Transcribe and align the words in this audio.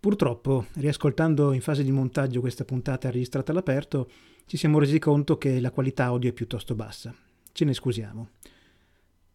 Purtroppo, 0.00 0.66
riascoltando 0.74 1.52
in 1.52 1.60
fase 1.60 1.82
di 1.82 1.90
montaggio 1.90 2.40
questa 2.40 2.64
puntata 2.64 3.10
registrata 3.10 3.50
all'aperto, 3.50 4.08
ci 4.46 4.56
siamo 4.56 4.78
resi 4.78 5.00
conto 5.00 5.36
che 5.38 5.60
la 5.60 5.72
qualità 5.72 6.04
audio 6.04 6.30
è 6.30 6.32
piuttosto 6.32 6.76
bassa. 6.76 7.12
Ce 7.52 7.64
ne 7.64 7.74
scusiamo. 7.74 8.28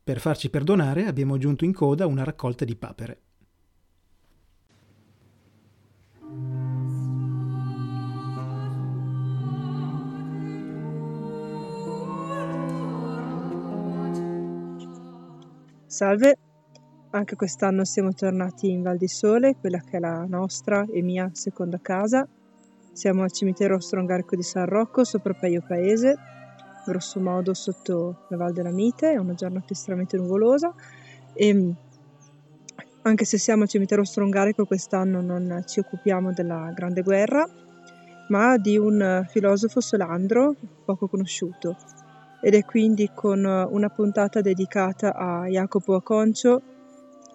Per 0.03 0.19
farci 0.19 0.49
perdonare 0.49 1.05
abbiamo 1.05 1.35
aggiunto 1.35 1.65
in 1.65 1.73
coda 1.73 2.05
una 2.07 2.23
raccolta 2.23 2.63
di 2.63 2.75
papere. 2.75 3.21
Salve, 15.85 16.37
anche 17.15 17.35
quest'anno 17.35 17.85
siamo 17.85 18.11
tornati 18.13 18.71
in 18.71 18.81
Val 18.81 18.97
di 18.97 19.07
Sole, 19.07 19.55
quella 19.59 19.79
che 19.79 19.97
è 19.97 19.99
la 19.99 20.25
nostra 20.27 20.85
e 20.91 21.01
mia 21.01 21.29
seconda 21.33 21.79
casa. 21.79 22.27
Siamo 22.91 23.23
al 23.23 23.31
cimitero 23.31 23.79
strongarico 23.79 24.35
di 24.35 24.41
San 24.41 24.65
Rocco, 24.65 25.03
sopra 25.03 25.33
Peio 25.33 25.63
Paese, 25.65 26.17
grosso 26.85 27.19
modo 27.19 27.53
sotto 27.53 28.25
la 28.29 28.37
Val 28.37 28.53
della 28.53 28.71
Mite, 28.71 29.11
è 29.11 29.17
una 29.17 29.35
giornata 29.35 29.67
estremamente 29.69 30.17
nuvolosa 30.17 30.73
e 31.33 31.73
anche 33.03 33.25
se 33.25 33.37
siamo 33.37 33.63
al 33.63 33.69
cimitero 33.69 34.03
strongarico 34.03 34.65
quest'anno 34.65 35.21
non 35.21 35.63
ci 35.67 35.79
occupiamo 35.79 36.33
della 36.33 36.71
Grande 36.73 37.03
Guerra, 37.03 37.47
ma 38.29 38.57
di 38.57 38.77
un 38.77 39.23
filosofo 39.29 39.81
solandro 39.81 40.55
poco 40.83 41.07
conosciuto 41.07 41.75
ed 42.41 42.55
è 42.55 42.65
quindi 42.65 43.11
con 43.13 43.45
una 43.45 43.89
puntata 43.89 44.41
dedicata 44.41 45.13
a 45.13 45.45
Jacopo 45.45 45.95
Aconcio, 45.95 46.72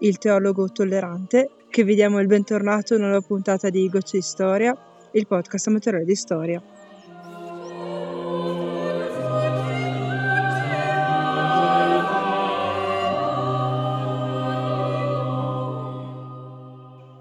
il 0.01 0.19
teologo 0.19 0.71
tollerante, 0.71 1.51
che 1.69 1.85
vi 1.85 1.95
diamo 1.95 2.21
il 2.21 2.27
bentornato 2.27 2.95
nella 2.95 3.09
nuova 3.09 3.27
puntata 3.27 3.71
di 3.71 3.89
Gocce 3.89 4.19
di 4.19 4.23
Storia, 4.23 4.77
il 5.13 5.27
podcast 5.27 5.67
amatoriale 5.69 6.05
di 6.05 6.15
storia. 6.15 6.63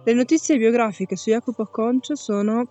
Le 0.03 0.13
notizie 0.13 0.57
biografiche 0.57 1.17
su 1.17 1.31
Jacopo 1.31 1.63
Aconcio 1.63 2.15
sono 2.15 2.65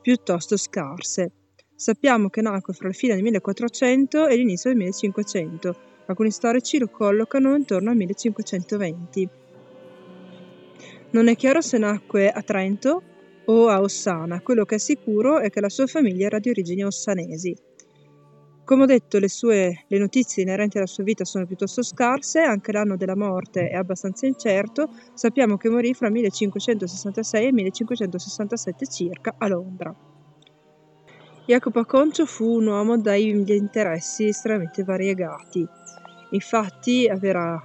piuttosto 0.00 0.56
scarse. 0.56 1.32
Sappiamo 1.74 2.30
che 2.30 2.40
nacque 2.40 2.72
fra 2.72 2.88
la 2.88 2.94
fine 2.94 3.12
del 3.12 3.22
1400 3.22 4.26
e 4.26 4.36
l'inizio 4.36 4.70
del 4.70 4.78
1500. 4.78 5.91
Alcuni 6.06 6.30
storici 6.30 6.78
lo 6.78 6.88
collocano 6.88 7.54
intorno 7.54 7.90
al 7.90 7.96
1520. 7.96 9.28
Non 11.10 11.28
è 11.28 11.36
chiaro 11.36 11.60
se 11.60 11.78
nacque 11.78 12.30
a 12.30 12.42
Trento 12.42 13.02
o 13.46 13.68
a 13.68 13.80
Ossana, 13.80 14.40
quello 14.40 14.64
che 14.64 14.76
è 14.76 14.78
sicuro 14.78 15.38
è 15.38 15.50
che 15.50 15.60
la 15.60 15.68
sua 15.68 15.86
famiglia 15.86 16.26
era 16.26 16.38
di 16.38 16.48
origini 16.48 16.84
ossanesi. 16.84 17.54
Come 18.64 18.84
ho 18.84 18.86
detto, 18.86 19.18
le, 19.18 19.28
sue, 19.28 19.84
le 19.88 19.98
notizie 19.98 20.42
inerenti 20.44 20.78
alla 20.78 20.86
sua 20.86 21.02
vita 21.02 21.24
sono 21.24 21.46
piuttosto 21.46 21.82
scarse, 21.82 22.40
anche 22.40 22.70
l'anno 22.70 22.96
della 22.96 23.16
morte 23.16 23.68
è 23.68 23.74
abbastanza 23.74 24.26
incerto, 24.26 24.88
sappiamo 25.14 25.56
che 25.56 25.68
morì 25.68 25.92
fra 25.94 26.08
1566 26.08 27.46
e 27.46 27.52
1567 27.52 28.86
circa 28.86 29.34
a 29.36 29.48
Londra. 29.48 29.94
Jacopo 31.44 31.84
Concio 31.84 32.24
fu 32.24 32.58
un 32.58 32.68
uomo 32.68 32.96
dagli 32.96 33.50
interessi 33.50 34.28
estremamente 34.28 34.84
variegati. 34.84 35.66
Infatti 36.32 37.06
era 37.06 37.62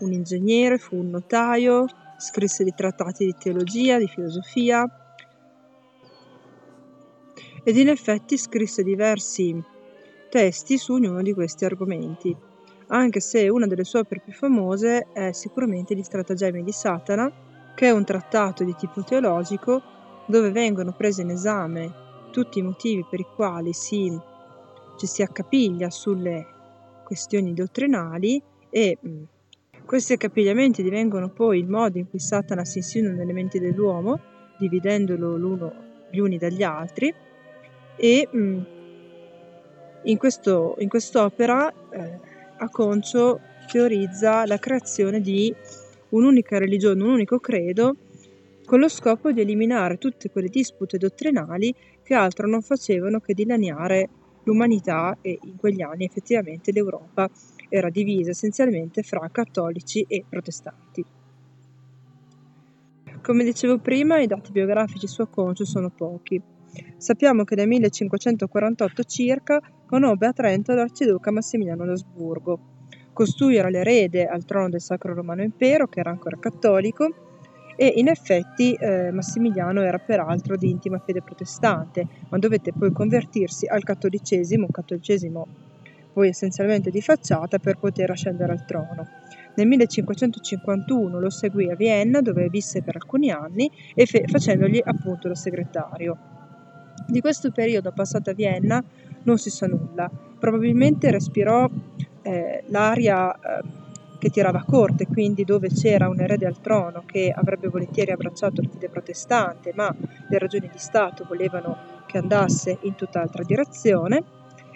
un 0.00 0.12
ingegnere, 0.12 0.78
fu 0.78 0.96
un 0.96 1.10
notaio, 1.10 1.86
scrisse 2.16 2.64
dei 2.64 2.74
trattati 2.74 3.24
di 3.24 3.34
teologia, 3.38 3.98
di 3.98 4.06
filosofia 4.06 4.86
ed 7.62 7.76
in 7.76 7.88
effetti 7.88 8.38
scrisse 8.38 8.82
diversi 8.82 9.62
testi 10.30 10.78
su 10.78 10.94
ognuno 10.94 11.22
di 11.22 11.34
questi 11.34 11.64
argomenti, 11.64 12.34
anche 12.88 13.20
se 13.20 13.48
una 13.48 13.66
delle 13.66 13.84
sue 13.84 14.00
opere 14.00 14.22
più 14.24 14.32
famose 14.32 15.08
è 15.12 15.32
sicuramente 15.32 15.94
Gli 15.94 16.02
stratagemmi 16.02 16.62
di 16.62 16.72
Satana, 16.72 17.30
che 17.74 17.86
è 17.86 17.90
un 17.90 18.04
trattato 18.04 18.64
di 18.64 18.74
tipo 18.74 19.02
teologico 19.02 19.82
dove 20.26 20.50
vengono 20.50 20.92
prese 20.92 21.22
in 21.22 21.30
esame 21.30 22.08
tutti 22.30 22.58
i 22.60 22.62
motivi 22.62 23.04
per 23.08 23.20
i 23.20 23.26
quali 23.34 23.72
si, 23.72 24.16
ci 24.96 25.06
si 25.06 25.22
accapiglia 25.22 25.90
sulle 25.90 26.59
questioni 27.10 27.54
dottrinali 27.54 28.40
e 28.70 28.96
mh, 29.00 29.22
questi 29.84 30.12
accapigliamenti 30.12 30.80
divengono 30.80 31.28
poi 31.28 31.58
il 31.58 31.66
modo 31.66 31.98
in 31.98 32.08
cui 32.08 32.20
Satana 32.20 32.64
si 32.64 32.78
insinua 32.78 33.10
nelle 33.10 33.32
menti 33.32 33.58
dell'uomo, 33.58 34.20
dividendolo 34.60 35.36
gli 36.08 36.20
uni 36.20 36.38
dagli 36.38 36.62
altri 36.62 37.12
e 37.96 38.28
mh, 38.30 38.58
in, 40.04 40.16
questo, 40.18 40.76
in 40.78 40.88
quest'opera 40.88 41.72
eh, 41.90 42.28
Aconcio 42.58 43.40
teorizza 43.66 44.46
la 44.46 44.58
creazione 44.58 45.20
di 45.20 45.52
un'unica 46.10 46.58
religione, 46.58 47.02
un 47.02 47.10
unico 47.10 47.40
credo 47.40 47.96
con 48.66 48.78
lo 48.78 48.88
scopo 48.88 49.32
di 49.32 49.40
eliminare 49.40 49.96
tutte 49.96 50.30
quelle 50.30 50.48
dispute 50.48 50.96
dottrinali 50.96 51.74
che 52.04 52.14
altro 52.14 52.46
non 52.46 52.62
facevano 52.62 53.18
che 53.18 53.34
dilaniare 53.34 54.08
l'umanità 54.44 55.18
e 55.20 55.38
in 55.42 55.56
quegli 55.56 55.82
anni 55.82 56.04
effettivamente 56.04 56.72
l'Europa 56.72 57.28
era 57.68 57.90
divisa 57.90 58.30
essenzialmente 58.30 59.02
fra 59.02 59.28
cattolici 59.30 60.04
e 60.08 60.24
protestanti. 60.28 61.04
Come 63.22 63.44
dicevo 63.44 63.78
prima, 63.78 64.18
i 64.18 64.26
dati 64.26 64.50
biografici 64.50 65.06
su 65.06 65.20
Aconcio 65.22 65.64
sono 65.64 65.90
pochi. 65.90 66.40
Sappiamo 66.96 67.44
che 67.44 67.54
nel 67.54 67.68
1548 67.68 69.02
circa 69.04 69.60
conobbe 69.86 70.26
a 70.26 70.32
Trento 70.32 70.74
l'arciduca 70.74 71.30
Massimiliano 71.30 71.84
d'Asburgo. 71.84 72.58
Costui 73.12 73.56
era 73.56 73.68
l'erede 73.68 74.26
al 74.26 74.44
trono 74.44 74.68
del 74.68 74.80
Sacro 74.80 75.14
Romano 75.14 75.42
Impero, 75.42 75.86
che 75.88 76.00
era 76.00 76.10
ancora 76.10 76.38
cattolico, 76.38 77.29
e 77.80 77.94
in 77.96 78.08
effetti 78.08 78.74
eh, 78.74 79.10
Massimiliano 79.10 79.80
era 79.80 79.96
peraltro 79.96 80.54
di 80.54 80.68
intima 80.68 80.98
fede 80.98 81.22
protestante, 81.22 82.06
ma 82.28 82.36
dovette 82.36 82.74
poi 82.78 82.92
convertirsi 82.92 83.64
al 83.64 83.82
cattolicesimo, 83.82 84.66
un 84.66 84.70
cattolicesimo 84.70 85.46
poi 86.12 86.28
essenzialmente 86.28 86.90
di 86.90 87.00
facciata, 87.00 87.58
per 87.58 87.78
poter 87.78 88.10
ascendere 88.10 88.52
al 88.52 88.66
trono. 88.66 89.06
Nel 89.54 89.66
1551 89.66 91.18
lo 91.18 91.30
seguì 91.30 91.70
a 91.70 91.74
Vienna, 91.74 92.20
dove 92.20 92.50
visse 92.50 92.82
per 92.82 92.96
alcuni 92.96 93.30
anni, 93.30 93.70
e 93.94 94.04
fe- 94.04 94.24
facendogli 94.26 94.82
appunto 94.84 95.28
da 95.28 95.34
segretario. 95.34 96.18
Di 97.06 97.22
questo 97.22 97.50
periodo 97.50 97.92
passato 97.92 98.28
a 98.28 98.34
Vienna 98.34 98.84
non 99.22 99.38
si 99.38 99.48
sa 99.48 99.66
nulla. 99.66 100.10
Probabilmente 100.38 101.10
respirò 101.10 101.66
eh, 102.20 102.62
l'aria 102.66 103.32
eh, 103.32 103.62
che 104.20 104.28
tirava 104.28 104.62
corte, 104.64 105.06
quindi 105.06 105.44
dove 105.44 105.68
c'era 105.68 106.08
un 106.08 106.20
erede 106.20 106.46
al 106.46 106.60
trono 106.60 107.02
che 107.06 107.32
avrebbe 107.34 107.68
volentieri 107.68 108.12
abbracciato 108.12 108.60
la 108.60 108.68
fede 108.68 108.90
protestante, 108.90 109.72
ma 109.74 109.92
le 110.28 110.38
ragioni 110.38 110.68
di 110.70 110.78
Stato 110.78 111.24
volevano 111.26 112.04
che 112.06 112.18
andasse 112.18 112.78
in 112.82 112.94
tutt'altra 112.94 113.42
direzione, 113.42 114.22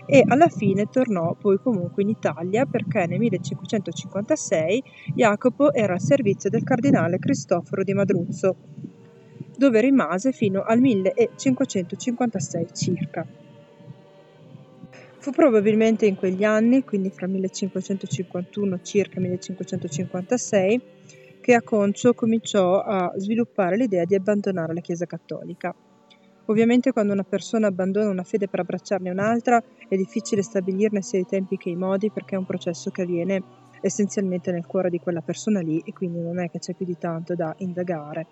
e 0.06 0.24
alla 0.26 0.48
fine 0.48 0.88
tornò 0.90 1.34
poi 1.34 1.58
comunque 1.58 2.02
in 2.02 2.08
Italia 2.08 2.66
perché 2.66 3.06
nel 3.06 3.18
1556 3.18 4.82
Jacopo 5.14 5.72
era 5.72 5.94
al 5.94 6.00
servizio 6.00 6.50
del 6.50 6.62
cardinale 6.62 7.18
Cristoforo 7.18 7.82
di 7.82 7.92
Madruzzo, 7.92 8.56
dove 9.56 9.80
rimase 9.80 10.32
fino 10.32 10.62
al 10.62 10.80
1556 10.80 12.66
circa. 12.72 13.43
Fu 15.24 15.30
probabilmente 15.30 16.04
in 16.04 16.16
quegli 16.16 16.44
anni, 16.44 16.84
quindi 16.84 17.08
fra 17.08 17.26
1551 17.26 18.80
circa 18.82 19.20
1556, 19.20 20.82
che 21.40 21.54
Aconcio 21.54 22.12
cominciò 22.12 22.82
a 22.82 23.10
sviluppare 23.16 23.78
l'idea 23.78 24.04
di 24.04 24.14
abbandonare 24.14 24.74
la 24.74 24.82
Chiesa 24.82 25.06
cattolica. 25.06 25.74
Ovviamente 26.44 26.92
quando 26.92 27.14
una 27.14 27.22
persona 27.22 27.68
abbandona 27.68 28.10
una 28.10 28.22
fede 28.22 28.48
per 28.48 28.60
abbracciarne 28.60 29.08
un'altra 29.08 29.64
è 29.88 29.96
difficile 29.96 30.42
stabilirne 30.42 31.00
sia 31.00 31.20
i 31.20 31.26
tempi 31.26 31.56
che 31.56 31.70
i 31.70 31.74
modi 31.74 32.10
perché 32.10 32.34
è 32.34 32.38
un 32.38 32.44
processo 32.44 32.90
che 32.90 33.00
avviene 33.00 33.42
essenzialmente 33.80 34.52
nel 34.52 34.66
cuore 34.66 34.90
di 34.90 35.00
quella 35.00 35.22
persona 35.22 35.60
lì 35.60 35.82
e 35.86 35.94
quindi 35.94 36.20
non 36.20 36.38
è 36.38 36.50
che 36.50 36.58
c'è 36.58 36.74
più 36.74 36.84
di 36.84 36.98
tanto 36.98 37.34
da 37.34 37.54
indagare. 37.60 38.26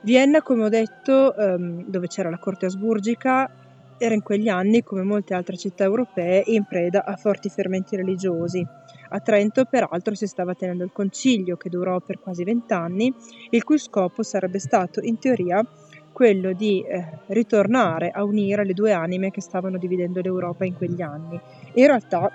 Vienna, 0.00 0.40
come 0.40 0.64
ho 0.64 0.68
detto, 0.70 1.36
ehm, 1.36 1.84
dove 1.88 2.06
c'era 2.06 2.30
la 2.30 2.38
corte 2.38 2.64
asburgica, 2.64 3.63
era 4.04 4.14
in 4.14 4.22
quegli 4.22 4.48
anni, 4.48 4.82
come 4.82 5.02
molte 5.02 5.34
altre 5.34 5.56
città 5.56 5.84
europee, 5.84 6.42
in 6.46 6.64
preda 6.64 7.04
a 7.04 7.16
forti 7.16 7.48
fermenti 7.48 7.96
religiosi. 7.96 8.64
A 9.08 9.20
Trento, 9.20 9.64
peraltro, 9.64 10.14
si 10.14 10.26
stava 10.26 10.54
tenendo 10.54 10.84
il 10.84 10.92
concilio, 10.92 11.56
che 11.56 11.70
durò 11.70 12.00
per 12.00 12.20
quasi 12.20 12.44
vent'anni, 12.44 13.12
il 13.50 13.64
cui 13.64 13.78
scopo 13.78 14.22
sarebbe 14.22 14.58
stato, 14.58 15.00
in 15.00 15.18
teoria, 15.18 15.64
quello 16.12 16.52
di 16.52 16.82
eh, 16.82 17.18
ritornare 17.28 18.10
a 18.10 18.24
unire 18.24 18.64
le 18.64 18.74
due 18.74 18.92
anime 18.92 19.30
che 19.30 19.40
stavano 19.40 19.78
dividendo 19.78 20.20
l'Europa 20.20 20.64
in 20.64 20.76
quegli 20.76 21.02
anni. 21.02 21.40
In 21.74 21.86
realtà 21.86 22.30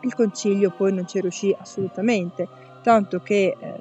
il 0.00 0.14
concilio 0.14 0.72
poi 0.76 0.92
non 0.92 1.06
ci 1.06 1.20
riuscì 1.20 1.54
assolutamente, 1.56 2.48
tanto 2.82 3.20
che 3.20 3.56
eh, 3.58 3.74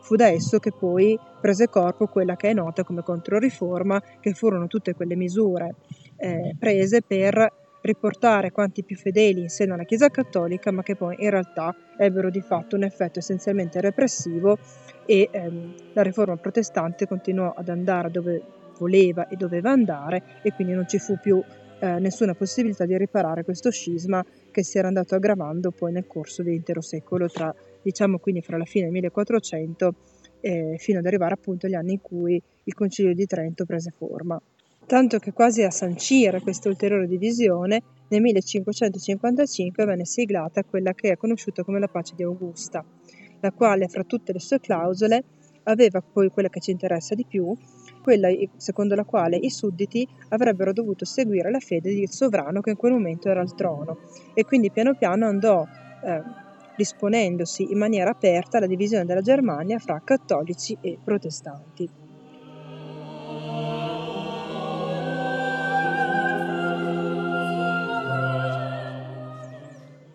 fu 0.00 0.16
da 0.16 0.28
esso 0.28 0.58
che 0.58 0.72
poi 0.72 1.18
prese 1.40 1.68
corpo 1.68 2.06
quella 2.06 2.34
che 2.36 2.50
è 2.50 2.52
nota 2.54 2.82
come 2.82 3.02
Controriforma, 3.02 4.02
che 4.20 4.32
furono 4.32 4.66
tutte 4.66 4.94
quelle 4.94 5.14
misure 5.14 5.74
eh, 6.20 6.54
prese 6.58 7.02
per 7.02 7.58
riportare 7.82 8.52
quanti 8.52 8.84
più 8.84 8.96
fedeli 8.96 9.40
in 9.40 9.48
seno 9.48 9.74
alla 9.74 9.84
Chiesa 9.84 10.08
cattolica, 10.10 10.70
ma 10.70 10.82
che 10.82 10.96
poi 10.96 11.16
in 11.18 11.30
realtà 11.30 11.74
ebbero 11.96 12.30
di 12.30 12.40
fatto 12.40 12.76
un 12.76 12.84
effetto 12.84 13.18
essenzialmente 13.18 13.80
repressivo 13.80 14.58
e 15.06 15.28
ehm, 15.30 15.74
la 15.94 16.02
riforma 16.02 16.36
protestante 16.36 17.06
continuò 17.06 17.52
ad 17.56 17.68
andare 17.68 18.10
dove 18.10 18.42
voleva 18.78 19.28
e 19.28 19.36
doveva 19.36 19.70
andare 19.70 20.40
e 20.42 20.52
quindi 20.52 20.74
non 20.74 20.86
ci 20.86 20.98
fu 20.98 21.18
più 21.18 21.42
eh, 21.80 21.98
nessuna 21.98 22.34
possibilità 22.34 22.84
di 22.84 22.96
riparare 22.96 23.44
questo 23.44 23.70
scisma 23.70 24.24
che 24.50 24.62
si 24.62 24.78
era 24.78 24.88
andato 24.88 25.14
aggravando 25.14 25.70
poi 25.70 25.92
nel 25.92 26.06
corso 26.06 26.42
dell'intero 26.42 26.80
secolo, 26.82 27.28
tra, 27.28 27.54
diciamo 27.82 28.18
quindi 28.18 28.42
fra 28.42 28.58
la 28.58 28.64
fine 28.64 28.84
del 28.84 28.92
1400 28.92 29.94
eh, 30.40 30.76
fino 30.78 30.98
ad 30.98 31.06
arrivare 31.06 31.34
appunto 31.34 31.66
agli 31.66 31.74
anni 31.74 31.92
in 31.92 32.00
cui 32.00 32.40
il 32.64 32.74
Concilio 32.74 33.14
di 33.14 33.26
Trento 33.26 33.64
prese 33.64 33.90
forma. 33.90 34.40
Tanto 34.90 35.20
che 35.20 35.32
quasi 35.32 35.62
a 35.62 35.70
sancire 35.70 36.40
questa 36.40 36.68
ulteriore 36.68 37.06
divisione, 37.06 37.80
nel 38.08 38.20
1555 38.22 39.84
venne 39.84 40.04
siglata 40.04 40.64
quella 40.64 40.94
che 40.94 41.12
è 41.12 41.16
conosciuta 41.16 41.62
come 41.62 41.78
la 41.78 41.86
pace 41.86 42.14
di 42.16 42.24
Augusta, 42.24 42.84
la 43.38 43.52
quale 43.52 43.86
fra 43.86 44.02
tutte 44.02 44.32
le 44.32 44.40
sue 44.40 44.58
clausole 44.58 45.22
aveva 45.62 46.00
poi 46.00 46.30
quella 46.30 46.48
che 46.48 46.58
ci 46.58 46.72
interessa 46.72 47.14
di 47.14 47.24
più, 47.24 47.56
quella 48.02 48.30
secondo 48.56 48.96
la 48.96 49.04
quale 49.04 49.36
i 49.36 49.48
sudditi 49.48 50.04
avrebbero 50.30 50.72
dovuto 50.72 51.04
seguire 51.04 51.52
la 51.52 51.60
fede 51.60 51.94
del 51.94 52.10
sovrano 52.10 52.60
che 52.60 52.70
in 52.70 52.76
quel 52.76 52.90
momento 52.90 53.28
era 53.28 53.42
al 53.42 53.54
trono 53.54 53.96
e 54.34 54.44
quindi 54.44 54.72
piano 54.72 54.96
piano 54.96 55.24
andò 55.24 55.64
eh, 56.04 56.20
disponendosi 56.76 57.70
in 57.70 57.78
maniera 57.78 58.10
aperta 58.10 58.58
la 58.58 58.66
divisione 58.66 59.04
della 59.04 59.22
Germania 59.22 59.78
fra 59.78 60.02
cattolici 60.02 60.76
e 60.80 60.98
protestanti. 61.00 61.99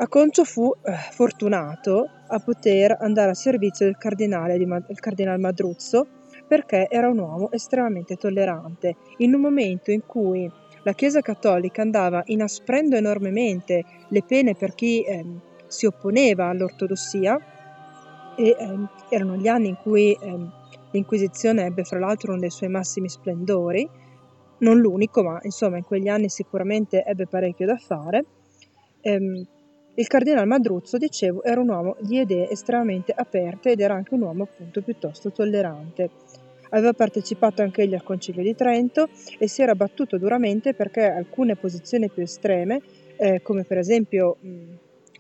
Aconcio 0.06 0.44
fu 0.44 0.72
eh, 0.84 0.94
fortunato 1.10 2.08
a 2.28 2.38
poter 2.38 2.96
andare 3.00 3.32
a 3.32 3.34
servizio 3.34 3.86
del 3.86 3.98
cardinale, 3.98 4.56
di, 4.60 4.64
il 4.64 5.00
cardinale 5.00 5.40
Madruzzo 5.40 6.06
perché 6.48 6.88
era 6.92 7.10
un 7.10 7.18
uomo 7.18 7.52
estremamente 7.52 8.16
tollerante. 8.16 8.98
In 9.18 9.34
un 9.34 9.42
momento 9.42 9.90
in 9.90 10.06
cui 10.06 10.48
la 10.84 10.94
Chiesa 10.94 11.22
Cattolica 11.22 11.82
andava 11.82 12.22
inasprendo 12.26 12.96
enormemente 12.96 13.84
le 14.10 14.22
pene 14.22 14.54
per 14.54 14.76
chi 14.76 15.02
eh, 15.02 15.26
si 15.66 15.88
opponeva 15.88 16.50
all'ortodossia, 16.50 17.40
e 18.38 18.50
eh, 18.50 18.78
erano 19.10 19.38
gli 19.38 19.48
anni 19.48 19.70
in 19.70 19.78
cui 19.82 20.14
eh, 20.14 20.38
l'Inquisizione 20.92 21.66
ebbe 21.66 21.84
fra 21.84 21.98
l'altro 21.98 22.34
uno 22.34 22.42
dei 22.42 22.52
suoi 22.52 22.70
massimi 22.70 23.10
splendori, 23.10 23.90
non 24.60 24.78
l'unico, 24.78 25.24
ma 25.24 25.40
insomma 25.42 25.78
in 25.78 25.84
quegli 25.84 26.10
anni 26.10 26.30
sicuramente 26.30 27.04
ebbe 27.04 27.26
parecchio 27.26 27.66
da 27.66 27.78
fare. 27.78 28.24
Ehm, 29.02 29.48
il 29.98 30.08
cardinale 30.08 30.46
Madruzzo, 30.46 30.98
dicevo, 30.98 31.44
era 31.44 31.62
un 31.62 31.70
uomo 31.70 31.96
di 32.00 32.20
idee 32.20 32.50
estremamente 32.50 33.14
aperte 33.16 33.72
ed 33.72 33.80
era 33.80 33.94
anche 33.94 34.14
un 34.14 34.22
uomo 34.22 34.44
appunto 34.44 34.82
piuttosto 34.82 35.32
tollerante. 35.32 36.10
Aveva 36.72 36.92
partecipato 36.92 37.62
anche 37.62 37.84
egli 37.84 37.94
al 37.94 38.04
Concilio 38.04 38.44
di 38.44 38.56
Trento 38.56 39.08
e 39.38 39.48
si 39.48 39.62
era 39.62 39.74
battuto 39.76 40.18
duramente 40.18 40.74
perché 40.74 41.10
alcune 41.10 41.56
posizioni 41.56 42.10
più 42.10 42.24
estreme, 42.24 42.82
eh, 43.18 43.42
come 43.42 43.64
per 43.64 43.78
esempio 43.78 44.36
mh, 44.42 44.64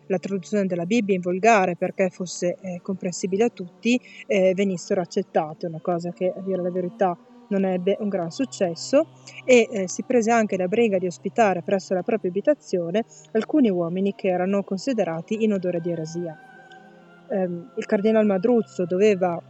la 0.07 0.19
traduzione 0.19 0.65
della 0.65 0.85
Bibbia 0.85 1.15
in 1.15 1.21
volgare 1.21 1.77
perché 1.77 2.09
fosse 2.09 2.57
eh, 2.59 2.79
comprensibile 2.81 3.45
a 3.45 3.49
tutti, 3.49 3.99
eh, 4.27 4.53
venissero 4.53 4.99
accettate, 4.99 5.67
una 5.67 5.79
cosa 5.81 6.11
che 6.11 6.33
a 6.35 6.41
dire 6.41 6.61
la 6.61 6.71
verità 6.71 7.17
non 7.49 7.65
ebbe 7.65 7.97
un 7.99 8.09
gran 8.09 8.31
successo 8.31 9.07
e 9.43 9.67
eh, 9.69 9.87
si 9.87 10.03
prese 10.03 10.31
anche 10.31 10.57
la 10.57 10.67
briga 10.67 10.97
di 10.97 11.07
ospitare 11.07 11.61
presso 11.61 11.93
la 11.93 12.03
propria 12.03 12.29
abitazione 12.29 13.05
alcuni 13.33 13.69
uomini 13.69 14.13
che 14.15 14.27
erano 14.27 14.63
considerati 14.63 15.43
in 15.43 15.53
odore 15.53 15.79
di 15.79 15.91
eresia. 15.91 16.37
Eh, 17.29 17.49
il 17.75 17.85
cardinal 17.85 18.25
Madruzzo 18.25 18.85
doveva 18.85 19.41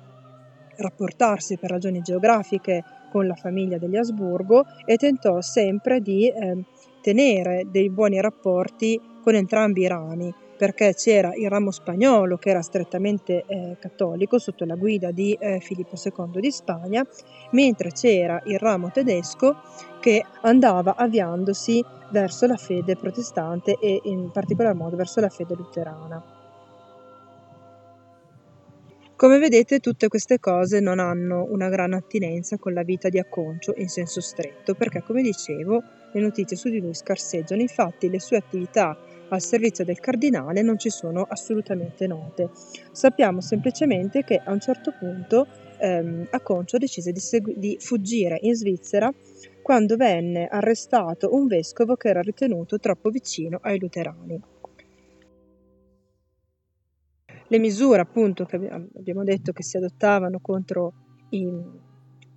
rapportarsi 0.77 1.57
per 1.57 1.69
ragioni 1.69 2.01
geografiche 2.01 2.83
con 3.09 3.27
la 3.27 3.36
famiglia 3.36 3.77
degli 3.77 3.95
Asburgo 3.95 4.65
e 4.86 4.97
tentò 4.97 5.39
sempre 5.42 6.01
di 6.01 6.27
eh, 6.30 6.63
tenere 7.01 7.68
dei 7.69 7.89
buoni 7.89 8.19
rapporti 8.19 9.00
con 9.21 9.36
entrambi 9.36 9.81
i 9.81 9.88
rami, 9.88 10.33
perché 10.57 10.94
c'era 10.94 11.34
il 11.36 11.50
ramo 11.50 11.72
spagnolo 11.72 12.38
che 12.38 12.50
era 12.50 12.62
strettamente 12.62 13.44
eh, 13.48 13.78
cattolico 13.80 14.40
sotto 14.40 14.66
la 14.66 14.75
guida 14.75 15.12
di 15.12 15.34
eh, 15.40 15.60
Filippo 15.60 15.96
II 16.02 16.40
di 16.40 16.52
Spagna, 16.52 17.06
mentre 17.52 17.92
c'era 17.92 18.42
il 18.46 18.60
ramo 18.60 18.92
tedesco 18.92 19.57
che 20.00 20.24
andava 20.42 20.96
avviandosi 20.96 21.84
verso 22.12 22.46
la 22.46 22.57
fede 22.57 22.96
protestante 22.96 23.78
e 23.80 24.02
in 24.04 24.31
particolar 24.31 24.75
modo 24.75 24.96
verso 24.96 25.19
la 25.19 25.30
fede 25.30 25.56
luterana. 25.56 26.36
Come 29.18 29.38
vedete 29.40 29.80
tutte 29.80 30.10
queste 30.10 30.42
cose 30.42 30.81
non 30.81 31.00
hanno 31.00 31.48
una 31.50 31.69
gran 31.69 31.94
attinenza 31.94 32.57
con 32.57 32.74
la 32.74 32.84
vita 32.84 33.07
di 33.07 33.18
Acconcio 33.18 33.74
in 33.78 33.88
senso 33.88 34.19
stretto, 34.19 34.75
perché 34.75 35.02
come 35.04 35.22
dicevo 35.22 35.81
le 36.12 36.19
notizie 36.19 36.57
su 36.57 36.69
di 36.69 36.81
lui 36.81 36.94
scarseggiano, 36.94 37.62
infatti 37.62 38.10
le 38.10 38.19
sue 38.19 38.36
attività 38.36 38.98
al 39.30 39.42
servizio 39.42 39.83
del 39.83 40.00
cardinale 40.00 40.62
non 40.62 40.77
ci 40.77 40.89
sono 40.89 41.25
assolutamente 41.27 42.07
note. 42.07 42.50
Sappiamo 42.92 43.42
semplicemente 43.42 44.24
che 44.24 44.42
a 44.44 44.51
un 44.51 44.60
certo 44.60 44.94
punto 44.98 45.48
ehm, 45.80 46.27
Aconcio 46.31 46.77
decise 46.77 47.12
di, 47.12 47.19
segu- 47.19 47.56
di 47.56 47.77
fuggire 47.80 48.38
in 48.42 48.56
Svizzera 48.56 49.12
quando 49.62 49.95
venne 49.95 50.48
arrestato 50.48 51.33
un 51.33 51.48
vescovo 51.48 51.95
che 51.95 52.10
era 52.10 52.22
ritenuto 52.22 52.77
troppo 52.80 53.10
vicino 53.10 53.60
ai 53.62 53.80
luterani. 53.80 54.42
Le 57.48 57.60
misure 57.60 58.01
appunto 58.01 58.45
che 58.45 58.56
abbiamo 58.56 59.24
detto 59.24 59.51
che 59.51 59.63
si 59.63 59.78
adottavano 59.78 60.39
contro 60.39 60.94
i, 61.30 61.48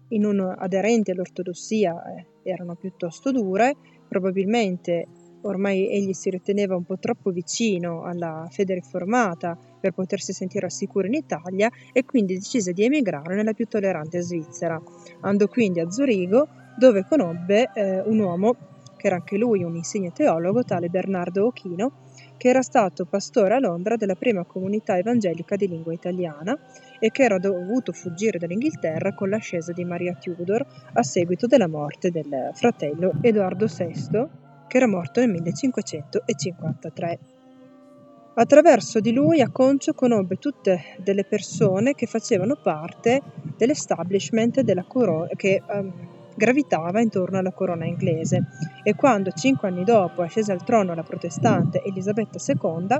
i 0.08 0.18
non 0.18 0.40
aderenti 0.40 1.10
all'ortodossia 1.10 2.14
eh, 2.14 2.50
erano 2.50 2.74
piuttosto 2.74 3.30
dure, 3.30 3.74
probabilmente 4.06 5.06
Ormai 5.48 5.88
egli 5.90 6.12
si 6.12 6.28
riteneva 6.28 6.76
un 6.76 6.84
po' 6.84 6.98
troppo 6.98 7.30
vicino 7.30 8.02
alla 8.02 8.46
fede 8.50 8.74
riformata 8.74 9.56
per 9.80 9.92
potersi 9.92 10.34
sentire 10.34 10.66
al 10.66 10.72
sicuro 10.72 11.06
in 11.06 11.14
Italia 11.14 11.70
e 11.92 12.04
quindi 12.04 12.34
decise 12.34 12.74
di 12.74 12.84
emigrare 12.84 13.34
nella 13.34 13.54
più 13.54 13.66
tollerante 13.66 14.20
Svizzera. 14.20 14.80
Andò 15.22 15.48
quindi 15.48 15.80
a 15.80 15.90
Zurigo 15.90 16.48
dove 16.76 17.06
conobbe 17.08 17.70
eh, 17.74 18.00
un 18.02 18.18
uomo 18.18 18.56
che 18.98 19.06
era 19.06 19.16
anche 19.16 19.38
lui 19.38 19.62
un 19.62 19.76
insigne 19.76 20.12
teologo, 20.12 20.64
tale 20.64 20.88
Bernardo 20.88 21.46
Ochino, 21.46 21.92
che 22.36 22.48
era 22.48 22.62
stato 22.62 23.06
pastore 23.06 23.54
a 23.54 23.58
Londra 23.58 23.96
della 23.96 24.16
prima 24.16 24.44
comunità 24.44 24.98
evangelica 24.98 25.56
di 25.56 25.68
lingua 25.68 25.92
italiana 25.92 26.58
e 26.98 27.10
che 27.10 27.22
era 27.22 27.38
dovuto 27.38 27.92
fuggire 27.92 28.38
dall'Inghilterra 28.38 29.14
con 29.14 29.30
l'ascesa 29.30 29.72
di 29.72 29.84
Maria 29.84 30.14
Tudor 30.20 30.66
a 30.92 31.02
seguito 31.02 31.46
della 31.46 31.68
morte 31.68 32.10
del 32.10 32.50
fratello 32.52 33.12
Edoardo 33.22 33.66
VI 33.66 34.46
che 34.68 34.76
era 34.76 34.86
morto 34.86 35.20
nel 35.20 35.30
1553. 35.30 37.18
Attraverso 38.34 39.00
di 39.00 39.12
lui 39.12 39.40
Aconcio 39.40 39.94
conobbe 39.94 40.36
tutte 40.36 40.94
delle 41.02 41.24
persone 41.24 41.94
che 41.94 42.06
facevano 42.06 42.54
parte 42.62 43.20
dell'establishment 43.56 44.60
della 44.60 44.84
corona, 44.84 45.26
che 45.34 45.60
um, 45.66 45.92
gravitava 46.36 47.00
intorno 47.00 47.38
alla 47.38 47.50
corona 47.50 47.84
inglese 47.84 48.44
e 48.84 48.94
quando 48.94 49.32
cinque 49.32 49.66
anni 49.66 49.82
dopo 49.82 50.22
ascese 50.22 50.52
al 50.52 50.62
trono 50.62 50.94
la 50.94 51.02
protestante 51.02 51.82
Elisabetta 51.82 52.38
II, 52.38 52.96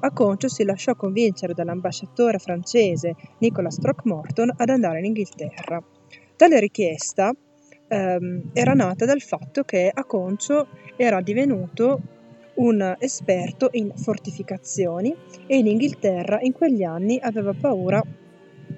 Aconcio 0.00 0.46
si 0.46 0.62
lasciò 0.62 0.94
convincere 0.94 1.54
dall'ambasciatore 1.54 2.38
francese 2.38 3.16
Nicolas 3.38 3.78
Throckmorton 3.78 4.54
ad 4.56 4.68
andare 4.68 5.00
in 5.00 5.06
Inghilterra. 5.06 5.82
Tale 6.36 6.60
richiesta 6.60 7.34
ehm, 7.88 8.50
era 8.52 8.74
nata 8.74 9.04
dal 9.04 9.20
fatto 9.20 9.64
che 9.64 9.90
Aconcio 9.92 10.68
era 10.98 11.20
divenuto 11.20 12.00
un 12.54 12.96
esperto 12.98 13.68
in 13.72 13.92
fortificazioni 13.94 15.14
e 15.46 15.56
in 15.56 15.68
Inghilterra 15.68 16.40
in 16.40 16.52
quegli 16.52 16.82
anni 16.82 17.20
aveva 17.22 17.54
paura 17.54 18.02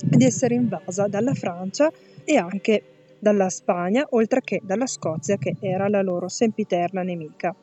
di 0.03 0.25
essere 0.25 0.55
invasa 0.55 1.09
dalla 1.09 1.33
Francia 1.33 1.91
e 2.23 2.37
anche 2.37 2.83
dalla 3.19 3.49
Spagna, 3.49 4.07
oltre 4.11 4.43
che 4.43 4.61
dalla 4.62 4.87
Scozia, 4.87 5.39
che 5.39 5.57
era 5.61 5.89
la 5.89 6.03
loro 6.03 6.29
sempiterna 6.29 7.03
nemica. 7.03 7.55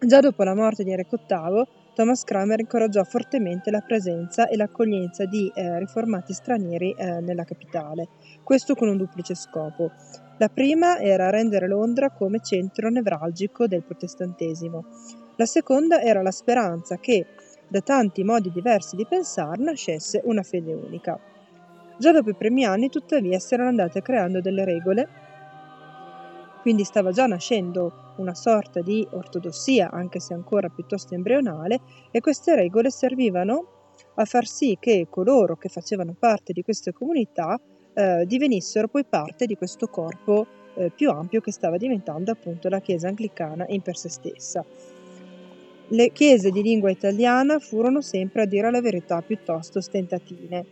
Già 0.00 0.20
dopo 0.20 0.42
la 0.42 0.54
morte 0.54 0.84
di 0.84 0.90
Enrico 0.90 1.18
VIII, 1.26 1.64
Thomas 1.98 2.22
Cranmer 2.22 2.60
incoraggiò 2.60 3.02
fortemente 3.02 3.72
la 3.72 3.80
presenza 3.80 4.46
e 4.46 4.56
l'accoglienza 4.56 5.24
di 5.24 5.50
eh, 5.52 5.80
riformati 5.80 6.32
stranieri 6.32 6.94
eh, 6.96 7.18
nella 7.18 7.42
capitale, 7.42 8.06
questo 8.44 8.76
con 8.76 8.86
un 8.86 8.96
duplice 8.96 9.34
scopo. 9.34 9.90
La 10.36 10.48
prima 10.48 11.00
era 11.00 11.28
rendere 11.28 11.66
Londra 11.66 12.10
come 12.10 12.38
centro 12.38 12.88
nevralgico 12.88 13.66
del 13.66 13.82
protestantesimo. 13.82 14.84
La 15.34 15.46
seconda 15.46 16.00
era 16.00 16.22
la 16.22 16.30
speranza 16.30 16.98
che, 16.98 17.26
da 17.66 17.80
tanti 17.80 18.22
modi 18.22 18.52
diversi 18.52 18.94
di 18.94 19.04
pensare, 19.04 19.60
nascesse 19.60 20.20
una 20.22 20.44
fede 20.44 20.72
unica. 20.72 21.18
Già 21.98 22.12
dopo 22.12 22.30
i 22.30 22.36
primi 22.36 22.64
anni, 22.64 22.90
tuttavia, 22.90 23.40
si 23.40 23.54
erano 23.54 23.70
andate 23.70 24.02
creando 24.02 24.40
delle 24.40 24.64
regole, 24.64 25.08
quindi 26.68 26.84
stava 26.84 27.12
già 27.12 27.24
nascendo 27.24 28.12
una 28.18 28.34
sorta 28.34 28.82
di 28.82 29.06
ortodossia, 29.10 29.90
anche 29.90 30.20
se 30.20 30.34
ancora 30.34 30.68
piuttosto 30.68 31.14
embrionale, 31.14 31.80
e 32.10 32.20
queste 32.20 32.54
regole 32.54 32.90
servivano 32.90 33.92
a 34.16 34.26
far 34.26 34.46
sì 34.46 34.76
che 34.78 35.06
coloro 35.08 35.56
che 35.56 35.70
facevano 35.70 36.14
parte 36.18 36.52
di 36.52 36.62
queste 36.62 36.92
comunità 36.92 37.58
eh, 37.94 38.26
divenissero 38.26 38.86
poi 38.86 39.06
parte 39.06 39.46
di 39.46 39.56
questo 39.56 39.86
corpo 39.86 40.46
eh, 40.74 40.90
più 40.94 41.10
ampio 41.10 41.40
che 41.40 41.52
stava 41.52 41.78
diventando 41.78 42.32
appunto 42.32 42.68
la 42.68 42.80
Chiesa 42.80 43.08
anglicana 43.08 43.64
in 43.68 43.80
per 43.80 43.96
sé 43.96 44.10
stessa. 44.10 44.62
Le 45.88 46.12
chiese 46.12 46.50
di 46.50 46.60
lingua 46.60 46.90
italiana 46.90 47.58
furono 47.60 48.02
sempre, 48.02 48.42
a 48.42 48.46
dire 48.46 48.70
la 48.70 48.82
verità, 48.82 49.22
piuttosto 49.22 49.80
stentatine. 49.80 50.66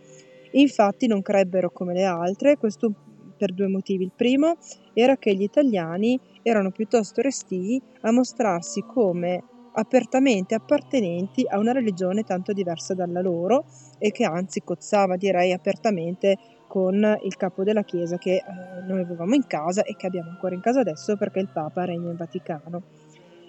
Infatti 0.50 1.06
non 1.06 1.22
crebbero 1.22 1.70
come 1.70 1.94
le 1.94 2.04
altre, 2.04 2.58
questo 2.58 2.92
per 3.34 3.54
due 3.54 3.68
motivi. 3.68 4.04
Il 4.04 4.12
primo 4.14 4.56
era 4.98 5.16
che 5.16 5.34
gli 5.34 5.42
italiani 5.42 6.18
erano 6.42 6.70
piuttosto 6.70 7.20
restii 7.20 7.80
a 8.02 8.12
mostrarsi 8.12 8.80
come 8.80 9.42
apertamente 9.74 10.54
appartenenti 10.54 11.44
a 11.46 11.58
una 11.58 11.72
religione 11.72 12.22
tanto 12.22 12.54
diversa 12.54 12.94
dalla 12.94 13.20
loro 13.20 13.66
e 13.98 14.10
che 14.10 14.24
anzi 14.24 14.62
cozzava, 14.64 15.16
direi, 15.16 15.52
apertamente 15.52 16.38
con 16.66 16.94
il 17.22 17.36
capo 17.36 17.62
della 17.62 17.82
Chiesa 17.82 18.16
che 18.16 18.36
eh, 18.36 18.42
noi 18.86 19.00
avevamo 19.00 19.34
in 19.34 19.46
casa 19.46 19.82
e 19.82 19.94
che 19.96 20.06
abbiamo 20.06 20.30
ancora 20.30 20.54
in 20.54 20.62
casa 20.62 20.80
adesso 20.80 21.16
perché 21.18 21.40
il 21.40 21.50
Papa 21.52 21.84
regna 21.84 22.08
in 22.08 22.16
Vaticano. 22.16 22.82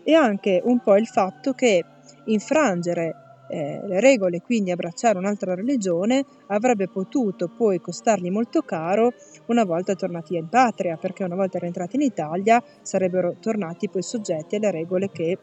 E 0.04 0.14
anche 0.14 0.62
un 0.64 0.80
po' 0.80 0.98
il 0.98 1.08
fatto 1.08 1.54
che 1.54 1.84
infrangere 2.26 3.27
eh, 3.50 3.82
le 3.86 4.00
regole, 4.00 4.42
quindi 4.42 4.72
abbracciare 4.72 5.18
un'altra 5.18 5.56
religione, 5.56 6.26
avrebbe 6.48 6.88
potuto 6.88 7.48
poi 7.48 7.80
costargli 7.80 8.30
molto 8.30 8.62
caro 8.62 9.14
una 9.48 9.64
volta 9.64 9.96
tornati 9.96 10.36
in 10.36 10.50
patria, 10.50 10.98
perché 10.98 11.24
una 11.24 11.36
volta 11.36 11.60
rientrati 11.60 11.96
in 11.96 12.02
Italia 12.02 12.62
sarebbero 12.82 13.36
tornati 13.40 13.90
poi 13.90 14.02
soggetti 14.02 14.56
alle 14.56 14.72
regole 14.72 15.10
che 15.12 15.38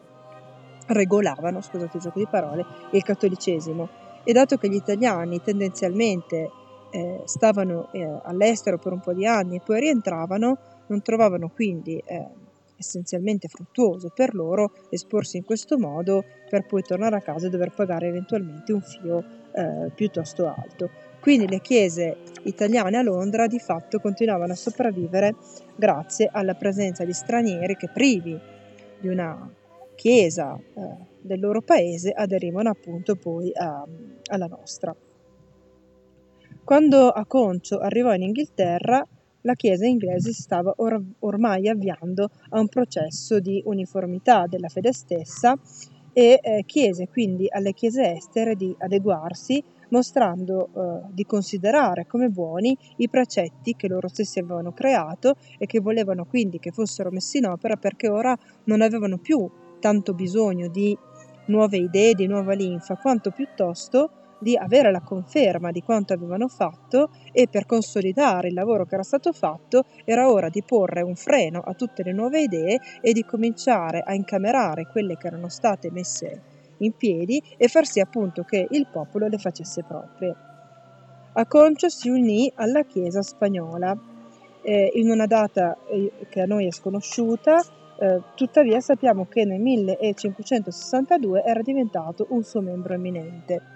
regolavano, 0.87 1.61
scusate 1.61 1.97
il 1.97 2.03
gioco 2.03 2.19
di 2.19 2.27
parole, 2.29 2.65
il 2.91 3.03
cattolicesimo. 3.03 3.89
E 4.23 4.33
dato 4.33 4.57
che 4.57 4.69
gli 4.69 4.75
italiani 4.75 5.41
tendenzialmente 5.41 6.49
eh, 6.91 7.21
stavano 7.25 7.91
eh, 7.91 8.19
all'estero 8.23 8.77
per 8.77 8.93
un 8.93 8.99
po' 8.99 9.13
di 9.13 9.25
anni 9.25 9.57
e 9.57 9.61
poi 9.63 9.79
rientravano, 9.79 10.57
non 10.87 11.01
trovavano 11.01 11.49
quindi 11.53 12.01
eh, 12.05 12.27
essenzialmente 12.77 13.47
fruttuoso 13.47 14.11
per 14.13 14.33
loro 14.33 14.71
esporsi 14.89 15.37
in 15.37 15.45
questo 15.45 15.77
modo 15.77 16.23
per 16.49 16.65
poi 16.65 16.81
tornare 16.81 17.15
a 17.15 17.21
casa 17.21 17.47
e 17.47 17.49
dover 17.49 17.71
pagare 17.71 18.07
eventualmente 18.07 18.73
un 18.73 18.81
fio 18.81 19.23
eh, 19.51 19.91
piuttosto 19.93 20.47
alto. 20.47 20.89
Quindi 21.19 21.47
le 21.47 21.59
chiese 21.59 22.17
italiane 22.43 22.97
a 22.97 23.01
Londra 23.01 23.47
di 23.47 23.57
fatto 23.57 23.99
continuavano 23.99 24.53
a 24.53 24.55
sopravvivere 24.55 25.35
grazie 25.75 26.29
alla 26.31 26.53
presenza 26.53 27.03
di 27.03 27.13
stranieri 27.13 27.75
che 27.75 27.89
privi 27.91 28.39
di 28.99 29.07
una 29.07 29.51
chiesa 29.95 30.55
eh, 30.55 30.81
del 31.19 31.39
loro 31.39 31.61
paese 31.61 32.11
aderivano 32.11 32.69
appunto 32.69 33.15
poi 33.15 33.51
a, 33.55 33.83
alla 34.27 34.47
nostra. 34.47 34.95
Quando 36.63 37.09
Aconcio 37.09 37.79
arrivò 37.79 38.13
in 38.13 38.23
Inghilterra, 38.23 39.05
la 39.45 39.53
Chiesa 39.53 39.85
inglese 39.85 40.33
si 40.33 40.41
stava 40.41 40.73
or- 40.77 41.01
ormai 41.19 41.69
avviando 41.69 42.29
a 42.49 42.59
un 42.59 42.67
processo 42.67 43.39
di 43.39 43.61
uniformità 43.65 44.47
della 44.47 44.67
fede 44.67 44.91
stessa 44.91 45.57
e 46.11 46.39
eh, 46.41 46.63
chiese 46.65 47.07
quindi 47.07 47.47
alle 47.49 47.73
chiese 47.73 48.13
estere 48.13 48.55
di 48.55 48.73
adeguarsi 48.79 49.61
mostrando 49.89 50.69
eh, 50.73 51.11
di 51.11 51.25
considerare 51.25 52.07
come 52.07 52.29
buoni 52.29 52.75
i 52.97 53.09
precetti 53.09 53.75
che 53.75 53.87
loro 53.87 54.07
stessi 54.07 54.39
avevano 54.39 54.71
creato 54.71 55.35
e 55.57 55.65
che 55.65 55.79
volevano 55.79 56.25
quindi 56.25 56.57
che 56.57 56.71
fossero 56.71 57.11
messi 57.11 57.37
in 57.37 57.45
opera 57.45 57.75
perché 57.75 58.09
ora 58.09 58.35
non 58.65 58.81
avevano 58.81 59.17
più 59.17 59.47
tanto 59.79 60.13
bisogno 60.13 60.67
di 60.69 60.97
nuove 61.47 61.77
idee, 61.77 62.15
di 62.15 62.25
nuova 62.25 62.53
linfa, 62.53 62.95
quanto 62.95 63.29
piuttosto 63.29 64.09
di 64.45 64.55
avere 64.55 64.91
la 64.91 65.01
conferma 65.01 65.71
di 65.71 65.81
quanto 65.81 66.13
avevano 66.13 66.47
fatto 66.47 67.09
e 67.31 67.47
per 67.47 67.65
consolidare 67.65 68.49
il 68.49 68.53
lavoro 68.53 68.85
che 68.85 68.93
era 68.93 69.01
stato 69.01 69.33
fatto 69.33 69.85
era 70.03 70.31
ora 70.31 70.49
di 70.49 70.61
porre 70.61 71.01
un 71.01 71.15
freno 71.15 71.61
a 71.65 71.73
tutte 71.73 72.03
le 72.03 72.13
nuove 72.13 72.41
idee 72.41 72.79
e 73.01 73.11
di 73.11 73.25
cominciare 73.25 74.03
a 74.05 74.13
incamerare 74.13 74.85
quelle 74.85 75.17
che 75.17 75.25
erano 75.25 75.49
state 75.49 75.89
messe 75.89 76.41
in 76.77 76.91
piedi 76.91 77.41
e 77.57 77.67
far 77.67 77.87
sì 77.87 77.99
appunto 77.99 78.43
che 78.43 78.67
il 78.69 78.85
popolo 78.85 79.25
le 79.25 79.39
facesse 79.39 79.83
proprie. 79.83 80.35
Aconcio 81.33 81.89
si 81.89 82.09
unì 82.09 82.51
alla 82.53 82.83
Chiesa 82.83 83.23
spagnola 83.23 83.97
eh, 84.61 84.91
in 84.93 85.09
una 85.09 85.25
data 85.25 85.75
eh, 85.87 86.11
che 86.29 86.41
a 86.41 86.45
noi 86.45 86.67
è 86.67 86.71
sconosciuta, 86.71 87.59
eh, 87.97 88.21
tuttavia 88.35 88.79
sappiamo 88.79 89.25
che 89.25 89.43
nel 89.43 89.59
1562 89.59 91.43
era 91.43 91.63
diventato 91.63 92.27
un 92.29 92.43
suo 92.43 92.61
membro 92.61 92.93
eminente. 92.93 93.74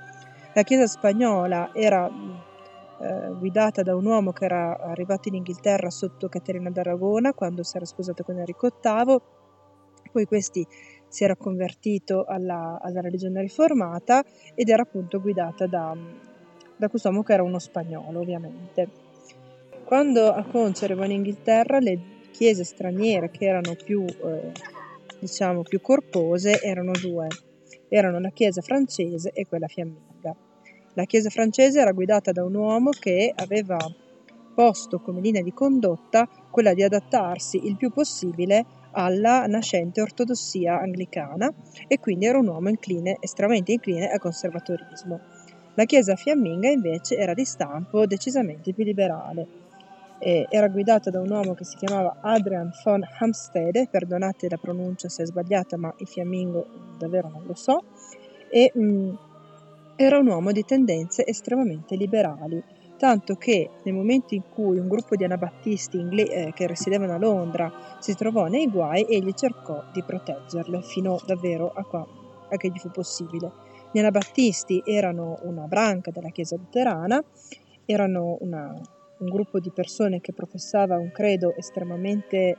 La 0.53 0.63
Chiesa 0.63 0.87
spagnola 0.87 1.69
era 1.73 2.07
eh, 2.07 3.29
guidata 3.37 3.83
da 3.83 3.95
un 3.95 4.05
uomo 4.05 4.31
che 4.31 4.45
era 4.45 4.79
arrivato 4.79 5.27
in 5.27 5.35
Inghilterra 5.35 5.91
sotto 5.91 6.27
Caterina 6.27 6.71
d'Aragona 6.71 7.33
quando 7.33 7.61
si 7.61 7.77
era 7.77 7.85
sposato 7.85 8.23
con 8.23 8.39
Enrico 8.39 8.67
VIII, 8.81 9.19
poi 10.11 10.25
questi 10.25 10.65
si 11.07 11.23
era 11.23 11.35
convertito 11.35 12.25
alla, 12.25 12.79
alla 12.81 12.99
religione 12.99 13.41
riformata 13.41 14.23
ed 14.55 14.69
era 14.69 14.81
appunto 14.81 15.21
guidata 15.21 15.67
da, 15.67 15.95
da 16.75 16.89
quest'uomo 16.89 17.21
che 17.21 17.33
era 17.33 17.43
uno 17.43 17.59
spagnolo 17.59 18.19
ovviamente. 18.19 18.87
Quando 19.85 20.33
Aconcio 20.33 20.85
arrivò 20.85 21.03
in 21.03 21.11
Inghilterra 21.11 21.79
le 21.79 21.99
chiese 22.31 22.63
straniere 22.63 23.29
che 23.29 23.45
erano 23.45 23.75
più, 23.75 24.03
eh, 24.03 24.51
diciamo, 25.19 25.61
più 25.61 25.79
corpose 25.79 26.59
erano 26.59 26.93
due, 26.93 27.27
erano 27.87 28.19
la 28.19 28.29
chiesa 28.29 28.61
francese 28.61 29.31
e 29.31 29.45
quella 29.47 29.67
fiamminga. 29.67 30.08
La 30.93 31.05
chiesa 31.05 31.29
francese 31.29 31.79
era 31.79 31.91
guidata 31.91 32.31
da 32.31 32.43
un 32.43 32.55
uomo 32.55 32.89
che 32.89 33.31
aveva 33.36 33.77
posto 34.53 35.00
come 35.00 35.22
linea 35.22 35.41
di 35.41 35.53
condotta 35.53 36.27
quella 36.50 36.74
di 36.74 36.84
adattarsi 36.84 37.65
il 37.67 37.77
più 37.77 37.91
possibile 37.91 38.65
alla 38.91 39.46
nascente 39.46 40.01
ortodossia 40.01 40.79
anglicana 40.79 41.53
e 41.88 42.00
quindi 42.00 42.25
era 42.25 42.39
un 42.39 42.48
uomo 42.48 42.69
incline, 42.69 43.17
estremamente 43.19 43.72
incline 43.72 44.10
al 44.10 44.19
conservatorismo. 44.19 45.19
La 45.75 45.86
chiesa 45.86 46.15
fiamminga 46.15 46.69
invece 46.69 47.15
era 47.15 47.34
di 47.34 47.46
stampo 47.46 48.05
decisamente 48.05 48.74
più 48.74 48.84
liberale. 48.84 49.48
Era 50.19 50.67
guidata 50.67 51.10
da 51.10 51.22
un 51.22 51.29
uomo 51.29 51.53
che 51.53 51.63
si 51.63 51.77
chiamava 51.77 52.17
Adrian 52.19 52.72
von 52.84 53.01
Hamstede, 53.19 53.88
perdonate 53.89 54.50
la 54.50 54.58
pronuncia 54.58 55.08
se 55.08 55.24
è 55.24 55.25
sbagliata, 55.25 55.77
ma 55.77 55.93
il 56.00 56.08
fiammingo 56.08 56.65
davvero 56.98 57.29
non 57.29 57.43
lo 57.46 57.53
so, 57.53 57.84
e 58.50 58.72
mh, 58.74 58.81
mm, 58.81 59.15
era 60.01 60.17
un 60.17 60.27
uomo 60.27 60.53
di 60.53 60.63
tendenze 60.63 61.25
estremamente 61.25 61.97
liberali 61.97 62.63
tanto 62.97 63.35
che 63.35 63.69
nel 63.83 63.93
momento 63.93 64.33
in 64.33 64.43
cui 64.49 64.79
un 64.79 64.87
gruppo 64.87 65.17
di 65.17 65.25
anabattisti 65.25 65.99
ingle- 65.99 66.29
eh, 66.29 66.53
che 66.53 66.67
risiedevano 66.67 67.13
a 67.13 67.17
Londra 67.17 67.69
si 67.99 68.13
trovò 68.15 68.47
nei 68.47 68.69
guai, 68.69 69.05
egli 69.09 69.33
cercò 69.33 69.83
di 69.91 70.01
proteggerle 70.01 70.81
fino 70.83 71.19
davvero 71.25 71.71
a, 71.73 71.83
qua, 71.83 72.05
a 72.49 72.55
che 72.55 72.69
gli 72.69 72.77
fu 72.77 72.91
possibile. 72.91 73.51
Gli 73.91 73.99
anabattisti 73.99 74.83
erano 74.85 75.39
una 75.43 75.65
branca 75.65 76.11
della 76.11 76.29
Chiesa 76.29 76.55
luterana, 76.55 77.21
erano 77.85 78.37
una, 78.39 78.73
un 79.19 79.27
gruppo 79.29 79.59
di 79.59 79.71
persone 79.71 80.21
che 80.21 80.31
professava 80.31 80.97
un 80.97 81.11
credo 81.11 81.55
estremamente 81.55 82.55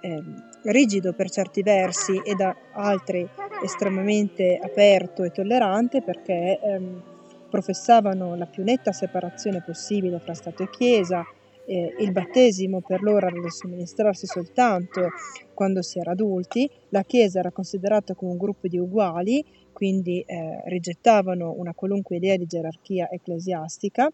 eh, 0.00 0.22
rigido 0.64 1.12
per 1.12 1.30
certi 1.30 1.62
versi 1.62 2.20
e 2.24 2.34
da 2.34 2.54
altri 2.72 3.28
estremamente 3.62 4.58
aperto 4.62 5.22
e 5.24 5.30
tollerante 5.30 6.02
perché 6.02 6.58
ehm, 6.60 7.02
professavano 7.50 8.36
la 8.36 8.46
più 8.46 8.62
netta 8.62 8.92
separazione 8.92 9.62
possibile 9.62 10.18
fra 10.20 10.34
Stato 10.34 10.62
e 10.62 10.70
Chiesa, 10.70 11.24
eh, 11.66 11.94
il 11.98 12.12
battesimo 12.12 12.80
per 12.80 13.02
loro 13.02 13.26
era 13.26 13.40
da 13.40 13.50
somministrarsi 13.50 14.26
soltanto 14.26 15.08
quando 15.54 15.82
si 15.82 15.98
era 15.98 16.12
adulti, 16.12 16.70
la 16.88 17.02
Chiesa 17.02 17.40
era 17.40 17.50
considerata 17.50 18.14
come 18.14 18.32
un 18.32 18.38
gruppo 18.38 18.66
di 18.66 18.78
uguali, 18.78 19.44
quindi 19.72 20.20
eh, 20.26 20.62
rigettavano 20.66 21.52
una 21.56 21.74
qualunque 21.74 22.16
idea 22.16 22.36
di 22.36 22.46
gerarchia 22.46 23.08
ecclesiastica, 23.10 24.10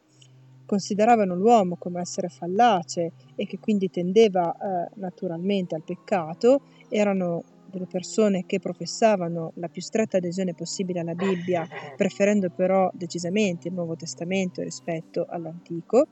consideravano 0.66 1.34
l'uomo 1.34 1.76
come 1.76 2.00
essere 2.00 2.28
fallace 2.28 3.12
e 3.34 3.46
che 3.46 3.58
quindi 3.58 3.88
tendeva 3.88 4.52
eh, 4.52 4.90
naturalmente 4.96 5.74
al 5.74 5.82
peccato, 5.82 6.60
erano 6.88 7.42
delle 7.70 7.86
persone 7.86 8.44
che 8.46 8.60
professavano 8.60 9.52
la 9.56 9.68
più 9.68 9.82
stretta 9.82 10.16
adesione 10.16 10.54
possibile 10.54 11.00
alla 11.00 11.14
Bibbia, 11.14 11.66
preferendo 11.96 12.50
però 12.50 12.90
decisamente 12.92 13.68
il 13.68 13.74
Nuovo 13.74 13.96
Testamento 13.96 14.62
rispetto 14.62 15.26
all'Antico, 15.28 16.06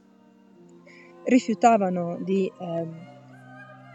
rifiutavano 1.25 2.19
di 2.23 2.47
eh, 2.47 2.87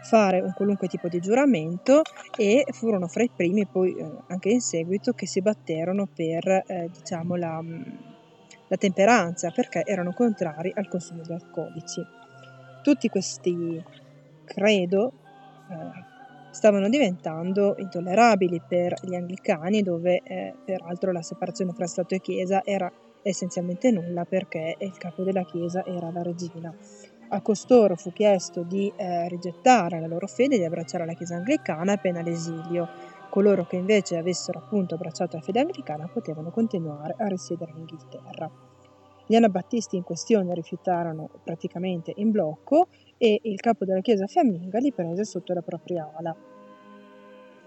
fare 0.02 0.40
un 0.40 0.52
qualunque 0.54 0.88
tipo 0.88 1.08
di 1.08 1.20
giuramento 1.20 2.02
e 2.36 2.64
furono 2.70 3.06
fra 3.06 3.22
i 3.22 3.30
primi 3.34 3.66
poi 3.66 3.94
eh, 3.94 4.10
anche 4.28 4.48
in 4.48 4.60
seguito 4.60 5.12
che 5.12 5.26
si 5.26 5.40
batterono 5.40 6.08
per 6.12 6.64
eh, 6.66 6.90
diciamo 6.92 7.36
la, 7.36 7.62
la 8.70 8.76
temperanza 8.76 9.50
perché 9.50 9.82
erano 9.84 10.12
contrari 10.12 10.72
al 10.74 10.86
consumo 10.86 11.22
di 11.22 11.32
alcolici. 11.32 12.06
Tutti 12.82 13.08
questi 13.08 13.84
credo 14.44 15.12
eh, 15.68 16.08
stavano 16.50 16.88
diventando 16.88 17.74
intollerabili 17.78 18.62
per 18.66 18.94
gli 19.02 19.16
anglicani 19.16 19.82
dove 19.82 20.20
eh, 20.22 20.54
peraltro 20.64 21.10
la 21.10 21.20
separazione 21.20 21.72
fra 21.72 21.86
Stato 21.86 22.14
e 22.14 22.20
Chiesa 22.20 22.62
era 22.64 22.90
essenzialmente 23.22 23.90
nulla 23.90 24.24
perché 24.24 24.76
il 24.78 24.96
capo 24.96 25.24
della 25.24 25.44
Chiesa 25.44 25.84
era 25.84 26.12
la 26.12 26.22
regina. 26.22 26.72
A 27.32 27.40
costoro 27.42 27.96
fu 27.96 28.12
chiesto 28.12 28.62
di 28.62 28.92
eh, 28.94 29.28
rigettare 29.28 30.00
la 30.00 30.06
loro 30.06 30.28
fede 30.28 30.54
e 30.54 30.58
di 30.58 30.64
abbracciare 30.64 31.04
la 31.04 31.14
Chiesa 31.14 31.34
anglicana 31.34 31.96
pena 31.96 32.22
l'esilio. 32.22 32.88
Coloro 33.30 33.64
che 33.64 33.76
invece 33.76 34.16
avessero 34.16 34.58
appunto 34.58 34.96
abbracciato 34.96 35.36
la 35.36 35.42
fede 35.42 35.60
anglicana 35.60 36.08
potevano 36.08 36.50
continuare 36.50 37.14
a 37.16 37.28
risiedere 37.28 37.70
in 37.70 37.78
Inghilterra. 37.78 38.50
Gli 39.24 39.36
anabattisti 39.36 39.94
in 39.94 40.02
questione 40.02 40.52
rifiutarono 40.52 41.30
praticamente 41.44 42.12
in 42.16 42.32
blocco 42.32 42.88
e 43.16 43.38
il 43.44 43.60
capo 43.60 43.84
della 43.84 44.00
chiesa 44.00 44.26
fiamminga 44.26 44.80
li 44.80 44.92
prese 44.92 45.24
sotto 45.24 45.54
la 45.54 45.62
propria 45.62 46.10
ala. 46.12 46.34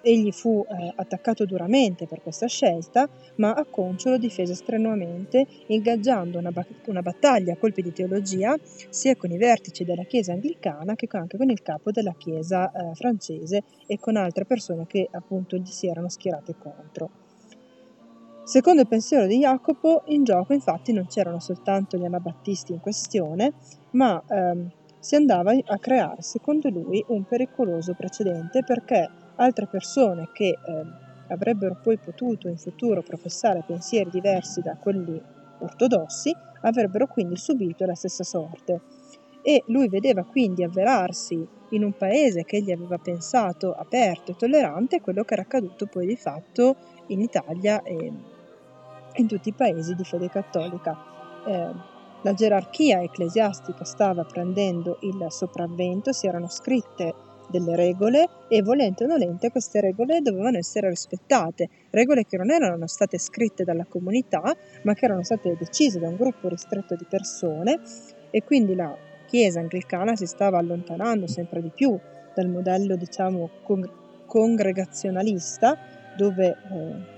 Egli 0.06 0.34
fu 0.34 0.66
eh, 0.68 0.92
attaccato 0.98 1.46
duramente 1.46 2.08
per 2.08 2.22
questa 2.22 2.48
scelta, 2.48 3.08
ma 3.36 3.54
Acconcio 3.54 4.10
lo 4.10 4.18
difese 4.18 4.54
strenuamente, 4.54 5.48
ingaggiando 5.68 6.40
una, 6.40 6.52
ba- 6.52 6.66
una, 6.88 7.02
battaglia 7.02 7.54
a 7.54 7.58
colpi 7.58 7.82
di 7.82 7.94
teologia 7.94 8.54
sia 8.90 9.16
con 9.16 9.32
i 9.32 9.38
vertici 9.38 9.86
della 9.86 10.04
Chiesa 10.04 10.34
anglicana 10.34 10.96
che 10.96 11.08
anche 11.12 11.38
con 11.38 11.50
il 11.50 11.62
capo 11.62 11.92
della 11.92 12.14
Chiesa 12.18 12.70
eh, 12.70 12.94
francese 12.96 13.64
e 13.88 13.98
con 13.98 14.18
altre 14.18 14.44
persone 14.44 14.86
che 14.88 15.08
appunto 15.10 15.56
gli 15.56 15.68
si 15.68 15.88
erano 15.88 16.10
schierate 16.10 16.54
contro. 16.58 17.10
Secondo 18.44 18.82
il 18.82 18.90
pensiero 18.90 19.26
di 19.26 19.40
Jacopo, 19.40 20.04
in 20.08 20.26
gioco 20.26 20.52
infatti 20.52 20.92
non 20.92 21.08
c'erano 21.08 21.40
soltanto 21.40 21.96
gli 21.96 22.04
anabattisti 22.04 22.74
in 22.74 22.82
questione, 22.82 23.54
ma 23.92 24.22
ehm, 24.28 24.70
si 25.00 25.16
andava 25.16 25.54
a 25.54 25.78
creare, 25.78 26.22
secondo 26.24 26.70
lui, 26.70 27.02
un 27.08 27.24
pericoloso 27.24 27.94
precedente 27.94 28.66
perché 28.66 29.22
altre 29.36 29.68
persone 29.68 30.30
che 30.32 30.50
eh, 30.50 30.86
avrebbero 31.30 31.78
poi 31.82 31.98
potuto 31.98 32.48
in 32.48 32.58
futuro 32.58 33.02
professare 33.02 33.64
pensieri 33.66 34.10
diversi 34.10 34.62
da 34.62 34.76
quelli 34.76 35.22
ortodossi 35.60 36.36
avrebbero 36.62 37.08
quindi 37.08 37.38
subito 37.38 37.86
la 37.86 37.96
stessa 37.96 38.24
sorte. 38.24 38.82
E 39.42 39.64
lui 39.68 39.90
vedeva 39.90 40.24
quindi 40.24 40.64
avverarsi 40.64 41.46
in 41.70 41.84
un 41.84 41.92
paese 41.98 42.46
che 42.46 42.58
egli 42.58 42.72
aveva 42.72 42.98
pensato 42.98 43.74
aperto 43.74 44.32
e 44.32 44.36
tollerante 44.36 45.02
quello 45.02 45.24
che 45.24 45.34
era 45.34 45.42
accaduto 45.42 45.86
poi 45.88 46.06
di 46.06 46.16
fatto 46.16 46.76
in 47.08 47.20
Italia 47.20 47.82
e 47.82 48.12
in 49.16 49.28
tutti 49.28 49.50
i 49.50 49.54
paesi 49.54 49.96
di 49.96 50.04
fede 50.04 50.30
cattolica. 50.30 50.98
Eh, 51.46 51.92
la 52.22 52.34
gerarchia 52.34 53.02
ecclesiastica 53.02 53.84
stava 53.84 54.24
prendendo 54.24 54.98
il 55.02 55.26
sopravvento, 55.30 56.14
si 56.14 56.26
erano 56.26 56.48
scritte 56.48 57.14
delle 57.50 57.76
regole 57.76 58.28
e 58.48 58.62
volente 58.62 59.04
o 59.04 59.08
nolente 59.08 59.52
queste 59.52 59.82
regole 59.82 60.22
dovevano 60.22 60.58
essere 60.58 60.90
rispettate, 60.90 61.70
regole 61.92 62.26
che 62.26 62.38
non 62.38 62.52
erano 62.52 62.88
state 62.88 63.18
scritte 63.18 63.64
dalla 63.64 63.86
comunità 63.86 64.42
ma 64.84 64.94
che 64.94 65.06
erano 65.06 65.24
state 65.24 65.56
decise 65.58 66.00
da 66.00 66.08
un 66.08 66.16
gruppo 66.16 66.48
ristretto 66.48 66.96
di 66.96 67.06
persone 67.08 67.80
e 68.32 68.44
quindi 68.44 68.76
la 68.76 68.96
Chiesa 69.28 69.60
anglicana 69.60 70.16
si 70.16 70.28
stava 70.28 70.60
allontanando 70.60 71.26
sempre 71.26 71.62
di 71.62 71.72
più 71.74 71.98
dal 72.36 72.50
modello 72.50 72.96
diciamo 72.96 73.50
congregazionalista 74.28 75.78
dove 76.16 76.48
eh, 76.48 77.14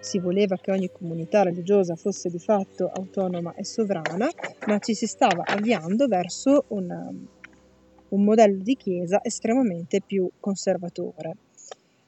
si 0.00 0.18
voleva 0.18 0.56
che 0.56 0.70
ogni 0.70 0.90
comunità 0.90 1.42
religiosa 1.42 1.96
fosse 1.96 2.28
di 2.28 2.38
fatto 2.38 2.90
autonoma 2.92 3.54
e 3.54 3.64
sovrana, 3.64 4.28
ma 4.66 4.78
ci 4.78 4.94
si 4.94 5.06
stava 5.06 5.42
avviando 5.44 6.06
verso 6.06 6.64
una, 6.68 7.10
un 8.10 8.24
modello 8.24 8.62
di 8.62 8.76
chiesa 8.76 9.20
estremamente 9.22 10.00
più 10.00 10.28
conservatore. 10.40 11.36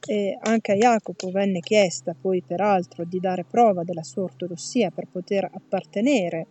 E 0.03 0.37
anche 0.41 0.71
a 0.71 0.75
Jacopo 0.75 1.29
venne 1.29 1.59
chiesta 1.59 2.15
poi 2.19 2.41
peraltro 2.41 3.05
di 3.05 3.19
dare 3.19 3.43
prova 3.43 3.83
della 3.83 4.03
sua 4.03 4.23
ortodossia 4.23 4.89
per 4.89 5.07
poter 5.07 5.47
appartenere 5.51 6.47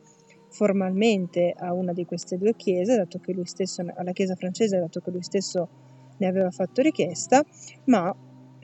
formalmente 0.51 1.55
a 1.57 1.73
una 1.73 1.93
di 1.93 2.05
queste 2.05 2.37
due 2.37 2.55
chiese, 2.55 2.97
dato 2.97 3.19
che 3.19 3.33
lui 3.33 3.47
stesso, 3.47 3.85
alla 3.95 4.13
chiesa 4.13 4.35
francese, 4.37 4.79
dato 4.79 5.01
che 5.01 5.11
lui 5.11 5.23
stesso 5.23 5.69
ne 6.19 6.27
aveva 6.27 6.51
fatto 6.51 6.83
richiesta, 6.83 7.43
ma 7.85 8.15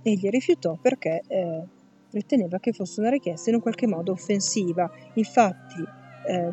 egli 0.03 0.29
rifiutò 0.29 0.79
perché 0.81 1.23
eh, 1.27 1.63
riteneva 2.11 2.59
che 2.59 2.73
fosse 2.73 3.01
una 3.01 3.11
richiesta 3.11 3.51
in 3.51 3.57
un 3.57 3.63
qualche 3.63 3.87
modo 3.87 4.13
offensiva. 4.13 4.91
Infatti 5.15 5.83
eh, 6.29 6.51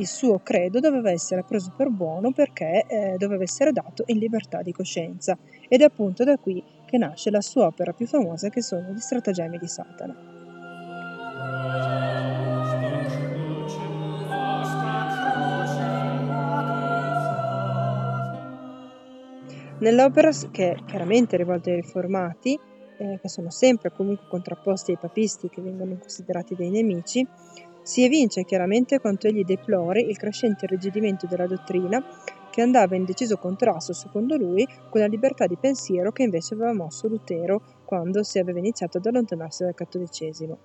il 0.00 0.06
suo 0.06 0.40
credo 0.42 0.80
doveva 0.80 1.10
essere 1.10 1.44
preso 1.44 1.72
per 1.76 1.90
buono 1.90 2.32
perché 2.32 2.86
eh, 2.86 3.16
doveva 3.18 3.42
essere 3.42 3.70
dato 3.70 4.02
in 4.06 4.18
libertà 4.18 4.62
di 4.62 4.72
coscienza 4.72 5.36
ed 5.68 5.82
è 5.82 5.84
appunto 5.84 6.24
da 6.24 6.38
qui 6.38 6.62
che 6.86 6.96
nasce 6.96 7.30
la 7.30 7.42
sua 7.42 7.66
opera 7.66 7.92
più 7.92 8.06
famosa 8.06 8.48
che 8.48 8.62
sono 8.62 8.92
gli 8.92 8.98
stratagemmi 8.98 9.58
di 9.58 9.68
Satana. 9.68 10.38
Nell'opera, 19.80 20.30
che 20.50 20.72
è 20.72 20.84
chiaramente 20.84 21.38
rivolta 21.38 21.70
ai 21.70 21.76
riformati, 21.76 22.58
eh, 22.98 23.18
che 23.20 23.28
sono 23.28 23.48
sempre 23.48 23.90
comunque 23.90 24.26
contrapposti 24.28 24.90
ai 24.90 24.98
papisti 24.98 25.48
che 25.48 25.62
vengono 25.62 25.96
considerati 25.96 26.54
dei 26.54 26.68
nemici, 26.68 27.26
si 27.90 28.04
evince 28.04 28.44
chiaramente 28.44 29.00
quanto 29.00 29.26
egli 29.26 29.42
deplori 29.42 30.08
il 30.08 30.16
crescente 30.16 30.64
irrigidimento 30.64 31.26
della 31.26 31.48
dottrina 31.48 32.00
che 32.48 32.62
andava 32.62 32.94
in 32.94 33.04
deciso 33.04 33.36
contrasto, 33.36 33.92
secondo 33.92 34.36
lui, 34.36 34.64
con 34.88 35.00
la 35.00 35.08
libertà 35.08 35.48
di 35.48 35.56
pensiero 35.56 36.12
che 36.12 36.22
invece 36.22 36.54
aveva 36.54 36.72
mosso 36.72 37.08
Lutero 37.08 37.60
quando 37.84 38.22
si 38.22 38.38
aveva 38.38 38.60
iniziato 38.60 38.98
ad 38.98 39.06
allontanarsi 39.06 39.64
dal 39.64 39.74
cattolicesimo. 39.74 40.58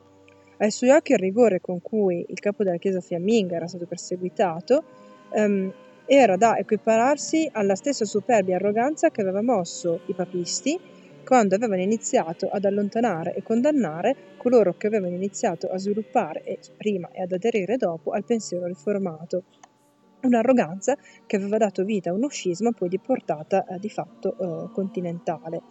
Ai 0.58 0.70
suoi 0.70 0.92
occhi 0.92 1.14
il 1.14 1.18
rigore 1.18 1.62
con 1.62 1.82
cui 1.82 2.24
il 2.30 2.40
capo 2.40 2.64
della 2.64 2.78
Chiesa 2.78 3.02
fiamminga 3.02 3.56
era 3.56 3.66
stato 3.66 3.88
perseguitato 3.88 4.84
um, 5.32 5.74
era 6.06 6.38
da 6.38 6.60
equipararsi 6.60 7.50
alla 7.52 7.74
stessa 7.74 8.06
superbia 8.06 8.58
arroganza 8.58 9.10
che 9.10 9.22
aveva 9.22 9.42
mosso 9.42 10.02
i 10.06 10.14
papisti 10.14 10.80
quando 11.26 11.56
avevano 11.56 11.82
iniziato 11.82 12.48
ad 12.50 12.64
allontanare 12.66 13.34
e 13.34 13.42
condannare 13.42 14.16
coloro 14.38 14.76
che 14.78 14.88
avevano 14.88 15.16
iniziato 15.16 15.68
a 15.68 15.78
sviluppare 15.78 16.60
prima 16.78 17.10
e 17.12 17.24
ad 17.24 17.32
aderire 17.32 17.78
dopo 17.78 18.12
al 18.12 18.24
pensiero 18.24 18.68
riformato. 18.68 19.44
Un'arroganza 20.22 20.96
che 21.26 21.36
aveva 21.36 21.58
dato 21.58 21.84
vita 21.84 22.12
a 22.12 22.14
uno 22.14 22.30
scisma 22.30 22.72
poi 22.72 22.90
di 22.90 23.00
portata 23.00 23.66
eh, 23.66 23.80
di 23.80 23.90
fatto 23.90 24.38
eh, 24.38 24.72
continentale. 24.72 25.62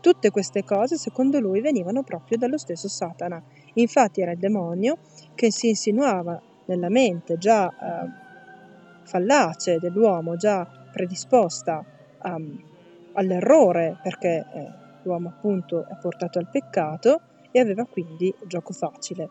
Tutte 0.00 0.30
queste 0.30 0.64
cose, 0.64 0.96
secondo 0.96 1.38
lui, 1.38 1.60
venivano 1.60 2.02
proprio 2.02 2.38
dallo 2.38 2.58
stesso 2.58 2.88
Satana. 2.88 3.42
Infatti 3.74 4.20
era 4.20 4.32
il 4.32 4.38
demonio 4.38 4.98
che 5.34 5.52
si 5.52 5.68
insinuava 5.68 6.40
nella 6.66 6.88
mente 6.88 7.38
già 7.38 7.68
eh, 7.68 9.02
fallace 9.04 9.78
dell'uomo, 9.78 10.36
già 10.36 10.66
predisposta 10.92 11.84
um, 12.24 12.60
all'errore, 13.14 13.98
perché 14.02 14.46
eh, 14.52 14.81
l'uomo 15.02 15.28
appunto 15.28 15.86
è 15.88 15.96
portato 16.00 16.38
al 16.38 16.48
peccato 16.50 17.20
e 17.50 17.60
aveva 17.60 17.84
quindi 17.84 18.34
gioco 18.46 18.72
facile. 18.72 19.28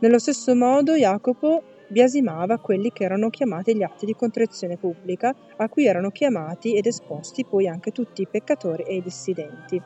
Nello 0.00 0.18
stesso 0.18 0.54
modo 0.54 0.94
Jacopo 0.94 1.62
biasimava 1.88 2.58
quelli 2.58 2.92
che 2.92 3.04
erano 3.04 3.28
chiamati 3.30 3.74
gli 3.74 3.82
atti 3.82 4.06
di 4.06 4.14
contrizione 4.14 4.76
pubblica, 4.76 5.34
a 5.56 5.68
cui 5.68 5.86
erano 5.86 6.10
chiamati 6.10 6.76
ed 6.76 6.86
esposti 6.86 7.44
poi 7.44 7.66
anche 7.66 7.90
tutti 7.90 8.22
i 8.22 8.28
peccatori 8.28 8.84
e 8.84 8.96
i 8.96 9.02
dissidenti. 9.02 9.80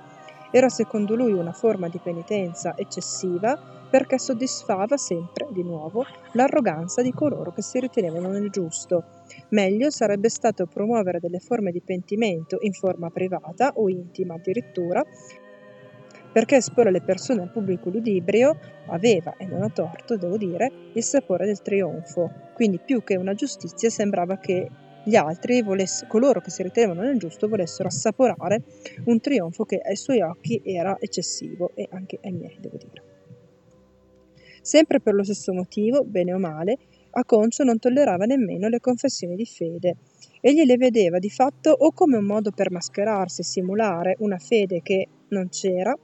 Era 0.50 0.68
secondo 0.68 1.16
lui 1.16 1.32
una 1.32 1.52
forma 1.52 1.88
di 1.88 1.98
penitenza 1.98 2.74
eccessiva 2.76 3.73
perché 3.94 4.18
soddisfava 4.18 4.96
sempre, 4.96 5.46
di 5.52 5.62
nuovo, 5.62 6.04
l'arroganza 6.32 7.00
di 7.00 7.12
coloro 7.12 7.52
che 7.52 7.62
si 7.62 7.78
ritenevano 7.78 8.28
nel 8.28 8.50
giusto. 8.50 9.04
Meglio 9.50 9.88
sarebbe 9.88 10.28
stato 10.30 10.66
promuovere 10.66 11.20
delle 11.20 11.38
forme 11.38 11.70
di 11.70 11.80
pentimento 11.80 12.58
in 12.62 12.72
forma 12.72 13.10
privata 13.10 13.70
o 13.76 13.88
intima 13.88 14.34
addirittura, 14.34 15.00
perché 16.32 16.56
esporre 16.56 16.90
le 16.90 17.02
persone 17.02 17.42
al 17.42 17.52
pubblico 17.52 17.88
ludibrio 17.88 18.58
aveva, 18.86 19.36
e 19.36 19.46
non 19.46 19.62
a 19.62 19.68
torto, 19.68 20.16
devo 20.16 20.38
dire, 20.38 20.72
il 20.94 21.02
sapore 21.04 21.46
del 21.46 21.62
trionfo. 21.62 22.32
Quindi 22.52 22.80
più 22.84 23.04
che 23.04 23.14
una 23.14 23.34
giustizia 23.34 23.90
sembrava 23.90 24.38
che 24.38 24.68
gli 25.04 25.14
altri, 25.14 25.62
volesse, 25.62 26.08
coloro 26.08 26.40
che 26.40 26.50
si 26.50 26.64
ritenevano 26.64 27.02
nel 27.02 27.16
giusto, 27.16 27.46
volessero 27.46 27.86
assaporare 27.86 28.60
un 29.04 29.20
trionfo 29.20 29.64
che 29.64 29.78
ai 29.78 29.94
suoi 29.94 30.20
occhi 30.20 30.60
era 30.64 30.96
eccessivo 30.98 31.70
e 31.76 31.86
anche 31.92 32.18
ai 32.24 32.32
miei, 32.32 32.56
devo 32.58 32.76
dire. 32.76 33.13
Sempre 34.64 34.98
per 35.00 35.12
lo 35.12 35.22
stesso 35.22 35.52
motivo, 35.52 36.04
bene 36.04 36.32
o 36.32 36.38
male, 36.38 36.78
Aconcio 37.16 37.62
non 37.62 37.78
tollerava 37.78 38.24
nemmeno 38.24 38.66
le 38.68 38.80
confessioni 38.80 39.36
di 39.36 39.44
fede. 39.44 39.96
Egli 40.40 40.64
le 40.64 40.76
vedeva 40.76 41.20
di 41.20 41.30
fatto 41.30 41.70
o 41.70 41.92
come 41.92 42.16
un 42.16 42.24
modo 42.24 42.50
per 42.50 42.72
mascherarsi 42.72 43.42
e 43.42 43.44
simulare 43.44 44.16
una 44.18 44.38
fede 44.38 44.82
che 44.82 45.06
non 45.28 45.48
c'era, 45.48 45.96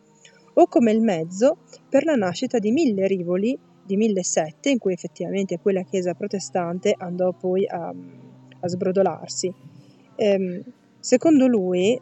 o 0.53 0.67
come 0.67 0.93
il 0.93 1.01
mezzo 1.01 1.59
per 1.89 2.05
la 2.05 2.15
nascita 2.15 2.59
di 2.59 2.71
mille 2.71 3.09
rivoli, 3.09 3.59
di 3.85 3.97
mille 3.97 4.23
sette, 4.23 4.71
in 4.71 4.79
cui 4.79 4.93
effettivamente 4.93 5.59
quella 5.59 5.83
chiesa 5.83 6.15
protestante 6.15 6.95
andò 6.97 7.33
poi 7.33 7.67
a, 7.67 7.93
a 8.61 8.69
sbrodolarsi. 8.69 9.53
Ehm, 10.15 10.63
secondo 11.01 11.49
lui, 11.49 11.95
eh, 11.95 12.01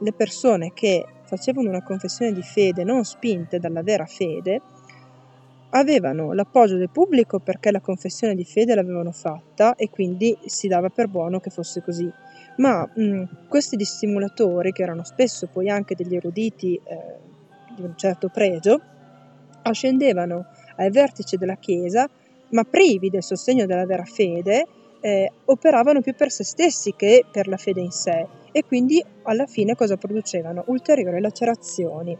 le 0.00 0.12
persone 0.12 0.72
che 0.72 1.04
facevano 1.24 1.70
una 1.70 1.82
confessione 1.82 2.32
di 2.32 2.42
fede 2.42 2.84
non 2.84 3.04
spinte 3.04 3.58
dalla 3.58 3.82
vera 3.82 4.06
fede, 4.06 4.60
avevano 5.76 6.32
l'appoggio 6.32 6.76
del 6.76 6.90
pubblico 6.90 7.40
perché 7.40 7.70
la 7.70 7.80
confessione 7.80 8.34
di 8.34 8.44
fede 8.44 8.74
l'avevano 8.74 9.12
fatta 9.12 9.74
e 9.74 9.90
quindi 9.90 10.36
si 10.44 10.68
dava 10.68 10.88
per 10.88 11.08
buono 11.08 11.40
che 11.40 11.50
fosse 11.50 11.82
così. 11.82 12.10
Ma 12.56 12.88
mh, 12.92 13.48
questi 13.48 13.76
dissimulatori, 13.76 14.72
che 14.72 14.82
erano 14.82 15.04
spesso 15.04 15.48
poi 15.52 15.68
anche 15.68 15.96
degli 15.96 16.14
eruditi 16.14 16.74
eh, 16.76 17.74
di 17.74 17.82
un 17.82 17.96
certo 17.96 18.28
pregio, 18.28 18.80
ascendevano 19.62 20.46
ai 20.76 20.90
vertici 20.90 21.36
della 21.36 21.56
Chiesa, 21.56 22.08
ma 22.50 22.62
privi 22.62 23.10
del 23.10 23.22
sostegno 23.22 23.66
della 23.66 23.86
vera 23.86 24.04
fede, 24.04 24.66
eh, 25.00 25.30
operavano 25.46 26.00
più 26.00 26.14
per 26.14 26.30
se 26.30 26.44
stessi 26.44 26.94
che 26.96 27.24
per 27.30 27.48
la 27.48 27.56
fede 27.56 27.80
in 27.80 27.90
sé 27.90 28.26
e 28.52 28.64
quindi 28.64 29.04
alla 29.22 29.46
fine 29.46 29.74
cosa 29.74 29.96
producevano? 29.96 30.62
Ulteriori 30.68 31.20
lacerazioni. 31.20 32.16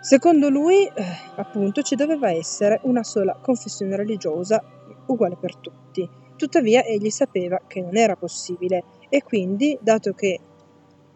Secondo 0.00 0.48
lui, 0.48 0.86
eh, 0.86 0.92
appunto, 1.36 1.82
ci 1.82 1.94
doveva 1.94 2.30
essere 2.30 2.80
una 2.84 3.04
sola 3.04 3.36
confessione 3.38 3.96
religiosa 3.96 4.62
uguale 5.06 5.36
per 5.38 5.56
tutti. 5.56 6.08
Tuttavia 6.36 6.82
egli 6.82 7.10
sapeva 7.10 7.60
che 7.66 7.82
non 7.82 7.94
era 7.98 8.16
possibile 8.16 8.82
e 9.10 9.22
quindi, 9.22 9.78
dato 9.82 10.14
che 10.14 10.38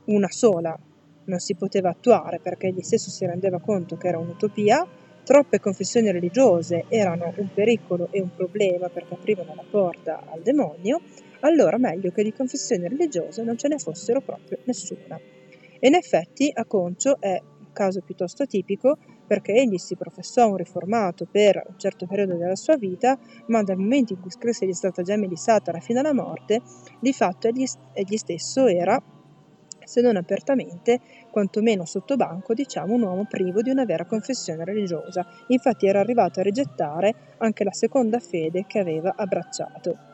una 0.07 0.31
sola 0.31 0.79
non 1.25 1.39
si 1.39 1.55
poteva 1.55 1.89
attuare 1.89 2.41
perché 2.41 2.67
egli 2.67 2.83
stesso 2.83 3.09
si 3.09 3.25
rendeva 3.25 3.59
conto 3.59 3.97
che 3.97 4.09
era 4.09 4.19
un'utopia, 4.19 4.87
troppe 5.25 5.61
confessioni 5.61 6.13
religiose 6.13 6.85
erano 6.89 7.33
un 7.37 7.49
pericolo 7.55 8.09
e 8.11 8.21
un 8.21 8.35
problema 8.37 8.91
perché 8.91 9.15
aprivano 9.15 9.55
la 9.55 9.65
porta 9.69 10.25
al 10.31 10.43
demonio, 10.43 11.01
allora 11.41 11.79
meglio 11.79 12.11
che 12.11 12.23
di 12.23 12.35
confessioni 12.35 12.87
religiose 12.87 13.43
non 13.43 13.57
ce 13.57 13.69
ne 13.69 13.79
fossero 13.79 14.21
proprio 14.21 14.59
nessuna. 14.65 15.19
E 15.79 15.89
in 15.89 15.95
effetti 15.95 16.51
Aconcio 16.55 17.17
è 17.19 17.41
caso 17.75 18.01
piuttosto 18.01 18.45
atipico 18.45 18.97
perché 19.27 19.53
egli 19.53 19.77
si 19.77 19.97
professò 19.97 20.49
un 20.49 20.57
riformato 20.57 21.27
per 21.31 21.63
un 21.69 21.79
certo 21.79 22.07
periodo 22.07 22.37
della 22.37 22.57
sua 22.57 22.79
vita, 22.79 23.19
ma 23.49 23.63
dal 23.63 23.77
momento 23.77 24.15
in 24.15 24.21
cui 24.21 24.31
scrisse 24.31 24.67
gli 24.67 24.73
stratagemmi 24.73 25.29
di 25.29 25.37
Satana 25.37 25.81
fino 25.81 26.01
alla 26.01 26.15
morte, 26.15 26.63
di 26.99 27.13
fatto 27.13 27.49
egli, 27.49 27.67
egli 27.93 28.17
stesso 28.17 28.67
era, 28.67 28.99
se 29.85 30.01
non 30.01 30.17
apertamente, 30.17 31.01
quantomeno 31.31 31.85
sotto 31.85 32.17
banco, 32.17 32.55
diciamo, 32.55 32.95
un 32.95 33.03
uomo 33.03 33.27
privo 33.27 33.61
di 33.61 33.71
una 33.71 33.85
vera 33.85 34.07
confessione 34.07 34.65
religiosa. 34.65 35.27
Infatti 35.49 35.87
era 35.87 36.01
arrivato 36.01 36.41
a 36.41 36.43
rigettare 36.43 37.35
anche 37.39 37.65
la 37.65 37.73
seconda 37.73 38.19
fede 38.19 38.65
che 38.67 38.79
aveva 38.79 39.15
abbracciato. 39.15 40.13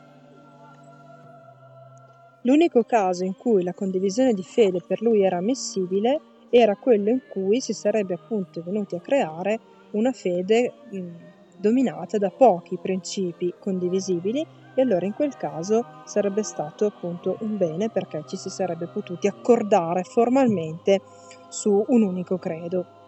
L'unico 2.43 2.83
caso 2.83 3.23
in 3.23 3.35
cui 3.35 3.61
la 3.63 3.73
condivisione 3.73 4.33
di 4.33 4.41
fede 4.41 4.79
per 4.85 5.01
lui 5.01 5.23
era 5.23 5.37
ammissibile 5.37 6.19
era 6.51 6.75
quello 6.75 7.09
in 7.09 7.21
cui 7.29 7.61
si 7.61 7.73
sarebbe 7.73 8.13
appunto 8.13 8.61
venuti 8.61 8.95
a 8.95 8.99
creare 8.99 9.59
una 9.91 10.11
fede 10.11 10.73
mh, 10.91 11.07
dominata 11.57 12.17
da 12.17 12.29
pochi 12.29 12.77
principi 12.77 13.53
condivisibili 13.57 14.45
e 14.75 14.81
allora 14.81 15.05
in 15.05 15.13
quel 15.13 15.35
caso 15.37 15.85
sarebbe 16.05 16.43
stato 16.43 16.85
appunto 16.85 17.37
un 17.39 17.57
bene 17.57 17.89
perché 17.89 18.23
ci 18.27 18.35
si 18.35 18.49
sarebbe 18.49 18.87
potuti 18.87 19.27
accordare 19.27 20.03
formalmente 20.03 21.01
su 21.49 21.83
un 21.87 22.01
unico 22.03 22.37
credo. 22.37 22.99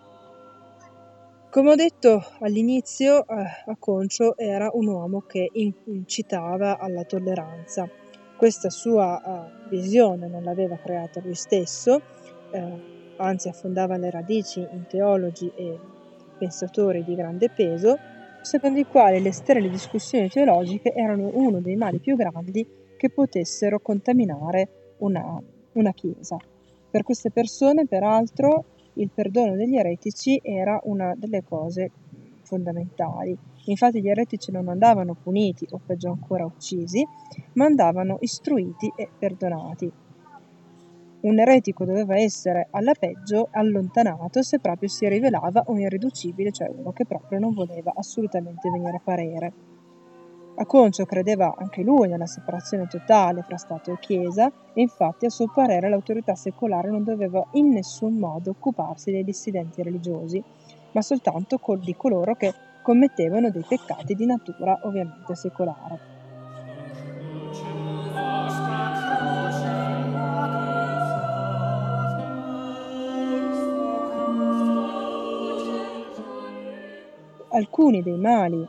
Come 1.50 1.70
ho 1.72 1.76
detto 1.76 2.24
all'inizio, 2.40 3.28
eh, 3.28 3.46
Aconcio 3.68 4.36
era 4.38 4.72
un 4.74 4.88
uomo 4.88 5.22
che 5.22 5.52
incitava 5.54 6.80
alla 6.80 7.04
tolleranza. 7.04 7.88
Questa 8.36 8.72
sua 8.72 9.22
uh, 9.24 9.70
visione 9.70 10.28
non 10.28 10.44
l'aveva 10.44 10.78
creata 10.78 11.22
lui 11.22 11.36
stesso, 11.36 12.02
eh, 12.52 13.03
anzi 13.24 13.48
affondava 13.48 13.98
le 13.98 14.10
radici 14.10 14.60
in 14.60 14.86
teologi 14.88 15.52
e 15.56 15.80
pensatori 16.38 17.04
di 17.04 17.16
grande 17.16 17.50
peso, 17.50 17.98
secondo 18.42 18.80
i 18.80 18.86
quali 18.86 19.22
le 19.22 19.32
sterili 19.32 19.70
discussioni 19.70 20.30
teologiche 20.30 20.94
erano 20.94 21.30
uno 21.34 21.60
dei 21.62 21.76
mali 21.76 22.00
più 22.00 22.16
grandi 22.16 22.68
che 22.98 23.10
potessero 23.10 23.80
contaminare 23.80 24.96
una, 24.98 25.42
una 25.74 25.92
Chiesa. 25.94 26.38
Per 26.90 27.04
queste 27.04 27.32
persone, 27.32 27.88
peraltro, 27.88 28.66
il 28.94 29.10
perdono 29.10 29.56
degli 29.56 29.76
eretici 29.76 30.40
era 30.44 30.80
una 30.84 31.14
delle 31.18 31.44
cose 31.44 31.92
fondamentali. 32.44 33.36
Infatti 33.66 34.02
gli 34.02 34.10
eretici 34.10 34.52
non 34.52 34.68
andavano 34.68 35.16
puniti 35.16 35.66
o 35.72 35.80
peggio 35.84 36.10
ancora 36.10 36.46
uccisi, 36.46 37.06
ma 37.54 37.66
andavano 37.66 38.18
istruiti 38.20 38.92
e 38.96 39.10
perdonati. 39.18 39.92
Un 41.24 41.40
eretico 41.40 41.86
doveva 41.86 42.18
essere 42.18 42.68
alla 42.72 42.94
peggio 43.00 43.48
allontanato 43.52 44.44
se 44.44 44.60
proprio 44.60 44.90
si 44.90 45.08
rivelava 45.08 45.64
un 45.68 45.80
irriducibile, 45.80 46.52
cioè 46.52 46.70
uno 46.76 46.92
che 46.92 47.06
proprio 47.06 47.40
non 47.40 47.54
voleva 47.54 47.94
assolutamente 47.96 48.70
venire 48.70 48.98
a 48.98 49.02
parere. 49.02 49.54
Aconcio 50.56 51.06
credeva 51.06 51.56
anche 51.58 51.82
lui 51.82 52.10
nella 52.10 52.26
separazione 52.26 52.88
totale 52.88 53.42
fra 53.42 53.56
Stato 53.56 53.94
e 53.94 54.00
Chiesa 54.00 54.52
e 54.74 54.82
infatti 54.82 55.26
a 55.26 55.30
suo 55.30 55.48
parere 55.48 55.88
l'autorità 55.88 56.36
secolare 56.36 56.90
non 56.90 57.06
doveva 57.06 57.42
in 57.54 57.70
nessun 57.70 58.16
modo 58.16 58.50
occuparsi 58.50 59.12
dei 59.12 59.24
dissidenti 59.24 59.82
religiosi, 59.82 60.44
ma 60.92 61.02
soltanto 61.02 61.58
di 61.80 61.96
coloro 61.96 62.36
che 62.36 62.54
commettevano 62.82 63.50
dei 63.50 63.64
peccati 63.66 64.14
di 64.14 64.26
natura 64.26 64.78
ovviamente 64.84 65.36
secolare. 65.36 66.13
Alcuni 77.54 78.02
dei 78.02 78.18
mali 78.18 78.68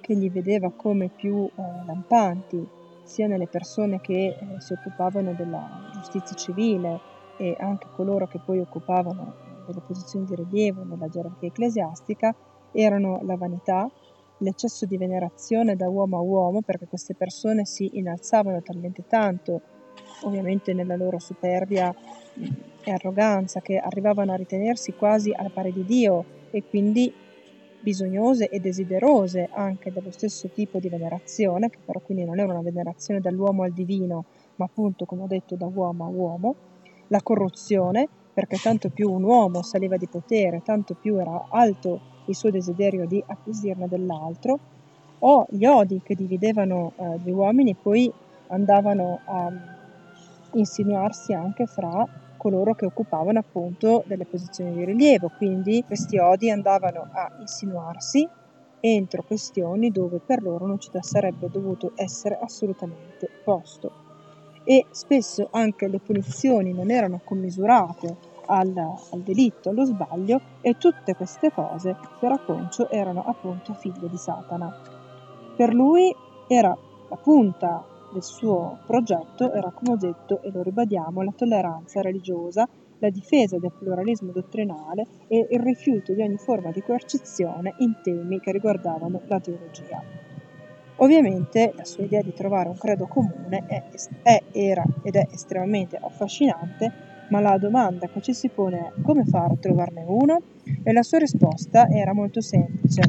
che 0.00 0.16
gli 0.16 0.30
vedeva 0.30 0.72
come 0.74 1.08
più 1.08 1.44
eh, 1.44 1.62
lampanti 1.86 2.66
sia 3.02 3.26
nelle 3.26 3.46
persone 3.46 4.00
che 4.00 4.26
eh, 4.28 4.60
si 4.60 4.72
occupavano 4.72 5.32
della 5.34 5.90
giustizia 5.92 6.36
civile 6.36 7.00
e 7.36 7.56
anche 7.58 7.88
coloro 7.94 8.26
che 8.26 8.40
poi 8.44 8.60
occupavano 8.60 9.34
delle 9.66 9.80
posizioni 9.86 10.26
di 10.26 10.34
rilievo 10.34 10.84
nella 10.84 11.08
gerarchia 11.08 11.48
ecclesiastica, 11.48 12.34
erano 12.72 13.20
la 13.22 13.36
vanità, 13.36 13.90
l'eccesso 14.38 14.86
di 14.86 14.96
venerazione 14.96 15.76
da 15.76 15.88
uomo 15.88 16.18
a 16.18 16.20
uomo, 16.20 16.60
perché 16.62 16.86
queste 16.86 17.14
persone 17.14 17.64
si 17.64 17.90
innalzavano 17.94 18.60
talmente 18.62 19.04
tanto, 19.06 19.60
ovviamente 20.22 20.72
nella 20.72 20.96
loro 20.96 21.18
superbia 21.18 21.94
e 22.82 22.90
arroganza, 22.90 23.60
che 23.60 23.78
arrivavano 23.78 24.32
a 24.32 24.36
ritenersi 24.36 24.92
quasi 24.92 25.32
al 25.32 25.50
pari 25.50 25.72
di 25.72 25.84
Dio 25.84 26.24
e 26.50 26.64
quindi 26.64 27.12
bisognose 27.80 28.48
e 28.48 28.60
desiderose 28.60 29.48
anche 29.52 29.92
dello 29.92 30.10
stesso 30.10 30.48
tipo 30.48 30.78
di 30.78 30.88
venerazione, 30.88 31.70
che 31.70 31.78
però 31.84 32.00
quindi 32.00 32.24
non 32.24 32.38
era 32.38 32.52
una 32.52 32.62
venerazione 32.62 33.20
dall'uomo 33.20 33.62
al 33.62 33.72
divino, 33.72 34.24
ma 34.56 34.66
appunto, 34.66 35.04
come 35.04 35.22
ho 35.22 35.26
detto, 35.26 35.56
da 35.56 35.66
uomo 35.66 36.04
a 36.04 36.08
uomo, 36.08 36.54
la 37.08 37.22
corruzione, 37.22 38.08
perché 38.32 38.56
tanto 38.58 38.90
più 38.90 39.10
un 39.10 39.24
uomo 39.24 39.62
saliva 39.62 39.96
di 39.96 40.06
potere, 40.06 40.62
tanto 40.62 40.94
più 40.94 41.18
era 41.18 41.46
alto 41.50 42.00
il 42.26 42.36
suo 42.36 42.50
desiderio 42.50 43.06
di 43.06 43.22
acquisirne 43.26 43.88
dell'altro, 43.88 44.58
o 45.20 45.46
gli 45.50 45.64
odi 45.64 46.00
che 46.02 46.14
dividevano 46.14 46.92
eh, 46.96 47.18
gli 47.22 47.30
uomini 47.30 47.74
poi 47.74 48.10
andavano 48.48 49.20
a 49.24 49.52
insinuarsi 50.52 51.32
anche 51.32 51.66
fra 51.66 52.06
coloro 52.40 52.74
che 52.74 52.86
occupavano 52.86 53.38
appunto 53.38 54.02
delle 54.06 54.24
posizioni 54.24 54.72
di 54.72 54.84
rilievo, 54.84 55.30
quindi 55.36 55.84
questi 55.86 56.16
odi 56.16 56.50
andavano 56.50 57.06
a 57.12 57.30
insinuarsi 57.38 58.26
entro 58.80 59.22
questioni 59.22 59.90
dove 59.90 60.20
per 60.24 60.42
loro 60.42 60.66
non 60.66 60.80
ci 60.80 60.88
sarebbe 61.00 61.50
dovuto 61.50 61.92
essere 61.96 62.38
assolutamente 62.40 63.28
posto. 63.44 64.08
E 64.64 64.86
spesso 64.90 65.48
anche 65.50 65.86
le 65.86 65.98
punizioni 65.98 66.72
non 66.72 66.90
erano 66.90 67.20
commisurate 67.22 68.16
al, 68.46 68.74
al 68.76 69.20
delitto, 69.20 69.68
allo 69.68 69.84
sbaglio 69.84 70.40
e 70.62 70.78
tutte 70.78 71.14
queste 71.14 71.52
cose 71.52 71.94
per 72.18 72.32
Aconcio 72.32 72.88
erano 72.88 73.22
appunto 73.26 73.74
figlie 73.74 74.08
di 74.08 74.16
Satana. 74.16 74.74
Per 75.56 75.74
lui 75.74 76.14
era 76.48 76.74
la 77.08 77.16
punta 77.16 77.84
del 78.12 78.22
suo 78.22 78.78
progetto 78.86 79.52
era, 79.52 79.70
come 79.70 79.92
ho 79.92 79.96
detto 79.96 80.42
e 80.42 80.50
lo 80.50 80.62
ribadiamo, 80.62 81.22
la 81.22 81.32
tolleranza 81.34 82.00
religiosa, 82.00 82.68
la 82.98 83.10
difesa 83.10 83.58
del 83.58 83.72
pluralismo 83.76 84.30
dottrinale 84.32 85.06
e 85.26 85.46
il 85.50 85.60
rifiuto 85.60 86.12
di 86.12 86.22
ogni 86.22 86.36
forma 86.36 86.70
di 86.70 86.82
coercizione 86.82 87.74
in 87.78 87.96
temi 88.02 88.40
che 88.40 88.52
riguardavano 88.52 89.20
la 89.26 89.40
teologia. 89.40 90.02
Ovviamente 90.96 91.72
la 91.74 91.84
sua 91.84 92.04
idea 92.04 92.20
di 92.20 92.34
trovare 92.34 92.68
un 92.68 92.76
credo 92.76 93.06
comune 93.06 93.64
è, 93.66 93.82
è, 94.22 94.42
era 94.52 94.84
ed 95.02 95.16
è 95.16 95.28
estremamente 95.30 95.96
affascinante, 95.96 96.92
ma 97.30 97.40
la 97.40 97.56
domanda 97.56 98.06
che 98.08 98.20
ci 98.20 98.34
si 98.34 98.48
pone 98.48 98.78
è 98.78 99.00
come 99.00 99.24
fare 99.24 99.54
a 99.54 99.56
trovarne 99.58 100.04
uno? 100.06 100.42
E 100.82 100.92
la 100.92 101.02
sua 101.02 101.18
risposta 101.18 101.88
era 101.88 102.12
molto 102.12 102.42
semplice 102.42 103.02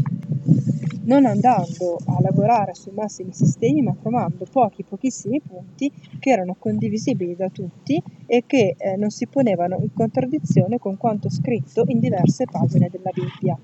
non 1.03 1.25
andando 1.25 1.97
a 2.05 2.21
lavorare 2.21 2.73
sui 2.73 2.91
massimi 2.93 3.33
sistemi, 3.33 3.81
ma 3.81 3.95
trovando 3.99 4.45
pochi, 4.51 4.83
pochissimi 4.83 5.41
punti 5.41 5.91
che 6.19 6.29
erano 6.29 6.55
condivisibili 6.57 7.35
da 7.35 7.49
tutti 7.49 8.01
e 8.25 8.43
che 8.45 8.75
eh, 8.77 8.95
non 8.97 9.09
si 9.09 9.27
ponevano 9.27 9.77
in 9.79 9.93
contraddizione 9.93 10.79
con 10.79 10.97
quanto 10.97 11.29
scritto 11.29 11.83
in 11.87 11.99
diverse 11.99 12.45
pagine 12.45 12.89
della 12.89 13.11
Bibbia. 13.13 13.57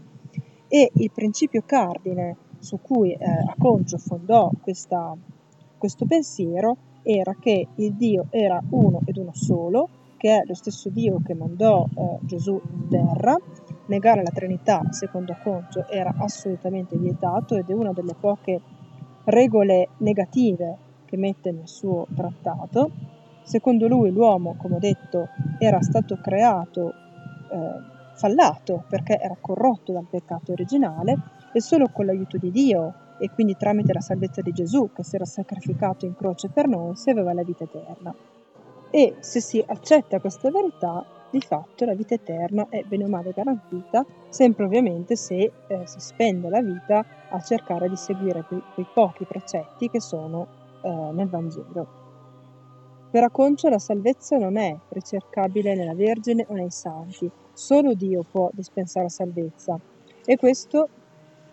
E 0.67 0.91
il 0.93 1.11
principio 1.11 1.63
cardine 1.65 2.35
su 2.59 2.79
cui 2.81 3.13
eh, 3.13 3.17
Aconcio 3.47 3.97
fondò 3.97 4.51
questa, 4.61 5.15
questo 5.77 6.05
pensiero 6.05 6.77
era 7.03 7.35
che 7.39 7.67
il 7.75 7.93
Dio 7.93 8.27
era 8.31 8.61
uno 8.69 9.01
ed 9.05 9.17
uno 9.17 9.33
solo, 9.33 9.89
che 10.17 10.39
è 10.39 10.43
lo 10.45 10.55
stesso 10.55 10.89
Dio 10.89 11.21
che 11.23 11.33
mandò 11.33 11.85
eh, 11.95 12.17
Gesù 12.21 12.59
in 12.69 12.87
terra 12.89 13.39
Negare 13.87 14.21
la 14.21 14.31
Trinità, 14.31 14.81
secondo 14.91 15.35
Concio, 15.41 15.87
era 15.87 16.13
assolutamente 16.17 16.97
vietato 16.97 17.55
ed 17.55 17.69
è 17.69 17.73
una 17.73 17.93
delle 17.93 18.15
poche 18.19 18.59
regole 19.25 19.89
negative 19.97 20.77
che 21.05 21.17
mette 21.17 21.51
nel 21.51 21.67
suo 21.67 22.05
trattato. 22.15 22.91
Secondo 23.43 23.87
lui 23.87 24.11
l'uomo, 24.11 24.55
come 24.57 24.75
ho 24.75 24.79
detto, 24.79 25.29
era 25.57 25.81
stato 25.81 26.17
creato 26.17 26.93
eh, 27.49 27.95
fallato 28.15 28.83
perché 28.89 29.19
era 29.19 29.37
corrotto 29.39 29.93
dal 29.93 30.07
peccato 30.09 30.51
originale 30.51 31.17
e 31.53 31.61
solo 31.61 31.87
con 31.89 32.05
l'aiuto 32.05 32.37
di 32.37 32.51
Dio 32.51 32.93
e 33.19 33.29
quindi 33.29 33.55
tramite 33.55 33.93
la 33.93 34.01
salvezza 34.01 34.41
di 34.41 34.51
Gesù 34.51 34.91
che 34.93 35.03
si 35.03 35.15
era 35.15 35.25
sacrificato 35.25 36.05
in 36.05 36.15
croce 36.15 36.49
per 36.49 36.67
noi 36.67 36.95
si 36.95 37.09
aveva 37.09 37.33
la 37.33 37.43
vita 37.43 37.63
eterna. 37.63 38.13
E 38.89 39.15
se 39.19 39.39
si 39.39 39.63
accetta 39.65 40.19
questa 40.19 40.49
verità, 40.49 41.05
di 41.29 41.41
fatto 41.41 41.85
la 41.85 41.93
vita 41.93 42.13
eterna 42.13 42.67
è 42.69 42.83
bene 42.83 43.05
o 43.05 43.07
male 43.07 43.31
garantita, 43.33 44.05
sempre 44.29 44.65
ovviamente 44.65 45.15
se 45.15 45.51
eh, 45.67 45.81
si 45.85 45.99
spende 45.99 46.49
la 46.49 46.61
vita 46.61 47.05
a 47.29 47.39
cercare 47.41 47.89
di 47.89 47.95
seguire 47.95 48.43
quei, 48.43 48.61
quei 48.73 48.87
pochi 48.93 49.25
precetti 49.25 49.89
che 49.89 49.99
sono 49.99 50.47
eh, 50.81 50.89
nel 50.89 51.27
Vangelo. 51.27 52.05
Per 53.09 53.23
Aconcio 53.23 53.69
la 53.69 53.79
salvezza 53.79 54.37
non 54.37 54.57
è 54.57 54.77
ricercabile 54.89 55.75
nella 55.75 55.95
Vergine 55.95 56.45
o 56.49 56.53
nei 56.53 56.71
santi, 56.71 57.29
solo 57.53 57.93
Dio 57.93 58.23
può 58.29 58.49
dispensare 58.53 59.09
salvezza 59.09 59.79
e 60.25 60.37
questo 60.37 60.89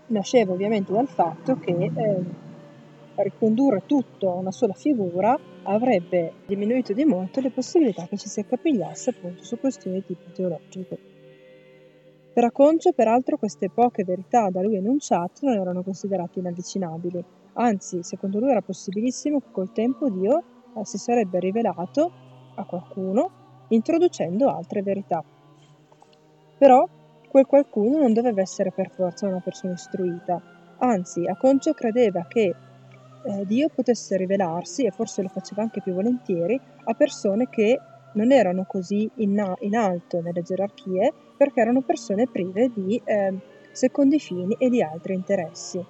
nasceva 0.06 0.52
ovviamente 0.52 0.92
dal 0.92 1.08
fatto 1.08 1.56
che 1.58 1.90
eh, 1.94 2.22
ricondurre 3.16 3.82
tutto 3.86 4.30
a 4.30 4.34
una 4.34 4.50
sola 4.50 4.74
figura 4.74 5.38
avrebbe 5.64 6.32
diminuito 6.46 6.92
di 6.92 7.04
molto 7.04 7.40
le 7.40 7.50
possibilità 7.50 8.06
che 8.06 8.16
ci 8.16 8.28
si 8.28 8.40
accapigliasse 8.40 9.10
appunto 9.10 9.44
su 9.44 9.58
questioni 9.58 9.98
di 9.98 10.06
tipo 10.06 10.30
teologico. 10.32 10.96
Per 12.32 12.44
Aconcio, 12.44 12.92
peraltro, 12.92 13.36
queste 13.36 13.70
poche 13.70 14.04
verità 14.04 14.50
da 14.50 14.60
lui 14.60 14.76
enunciate 14.76 15.46
non 15.46 15.54
erano 15.54 15.82
considerate 15.82 16.40
inavvicinabili, 16.40 17.24
anzi, 17.54 18.02
secondo 18.02 18.40
lui 18.40 18.50
era 18.50 18.60
possibilissimo 18.60 19.40
che 19.40 19.52
col 19.52 19.72
tempo 19.72 20.10
Dio 20.10 20.42
eh, 20.76 20.84
si 20.84 20.98
sarebbe 20.98 21.38
rivelato 21.38 22.10
a 22.56 22.64
qualcuno 22.64 23.66
introducendo 23.68 24.48
altre 24.48 24.82
verità. 24.82 25.22
Però 26.58 26.88
quel 27.28 27.46
qualcuno 27.46 27.98
non 27.98 28.12
doveva 28.12 28.40
essere 28.40 28.72
per 28.72 28.90
forza 28.90 29.28
una 29.28 29.40
persona 29.40 29.74
istruita, 29.74 30.42
anzi, 30.78 31.26
Aconcio 31.26 31.72
credeva 31.72 32.26
che 32.26 32.54
eh, 33.24 33.44
Dio 33.46 33.68
potesse 33.68 34.16
rivelarsi, 34.16 34.84
e 34.84 34.90
forse 34.90 35.22
lo 35.22 35.28
faceva 35.28 35.62
anche 35.62 35.80
più 35.80 35.92
volentieri, 35.92 36.60
a 36.84 36.94
persone 36.94 37.48
che 37.48 37.80
non 38.14 38.32
erano 38.32 38.64
così 38.64 39.10
in, 39.16 39.54
in 39.60 39.76
alto 39.76 40.20
nelle 40.20 40.42
gerarchie 40.42 41.12
perché 41.36 41.60
erano 41.60 41.80
persone 41.80 42.28
prive 42.28 42.70
di 42.72 43.00
eh, 43.04 43.34
secondi 43.72 44.18
fini 44.20 44.54
e 44.58 44.68
di 44.68 44.82
altri 44.82 45.14
interessi. 45.14 45.84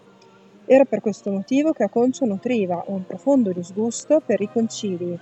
Era 0.67 0.85
per 0.85 1.01
questo 1.01 1.31
motivo 1.31 1.73
che 1.73 1.85
Aconcio 1.85 2.25
nutriva 2.25 2.83
un 2.87 3.05
profondo 3.05 3.53
disgusto 3.53 4.23
per 4.25 4.41
i 4.41 4.51
concili. 4.51 5.19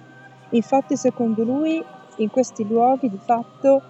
Infatti, 0.50 0.96
secondo 0.96 1.42
lui, 1.42 1.82
in 2.18 2.30
questi 2.30 2.64
luoghi 2.64 3.08
di 3.10 3.18
fatto 3.18 3.82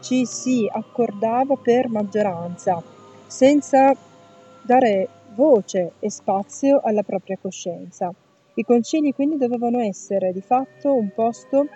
ci 0.00 0.24
si 0.24 0.68
accordava 0.70 1.56
per 1.56 1.88
maggioranza, 1.88 2.80
senza 3.26 3.92
dare 4.62 5.08
voce 5.34 5.92
e 5.98 6.10
spazio 6.10 6.80
alla 6.82 7.02
propria 7.02 7.38
coscienza. 7.40 8.12
I 8.54 8.62
concili 8.62 9.14
quindi 9.14 9.36
dovevano 9.36 9.78
essere 9.78 10.32
di 10.32 10.40
fatto 10.40 10.92
un 10.94 11.10
posto 11.14 11.66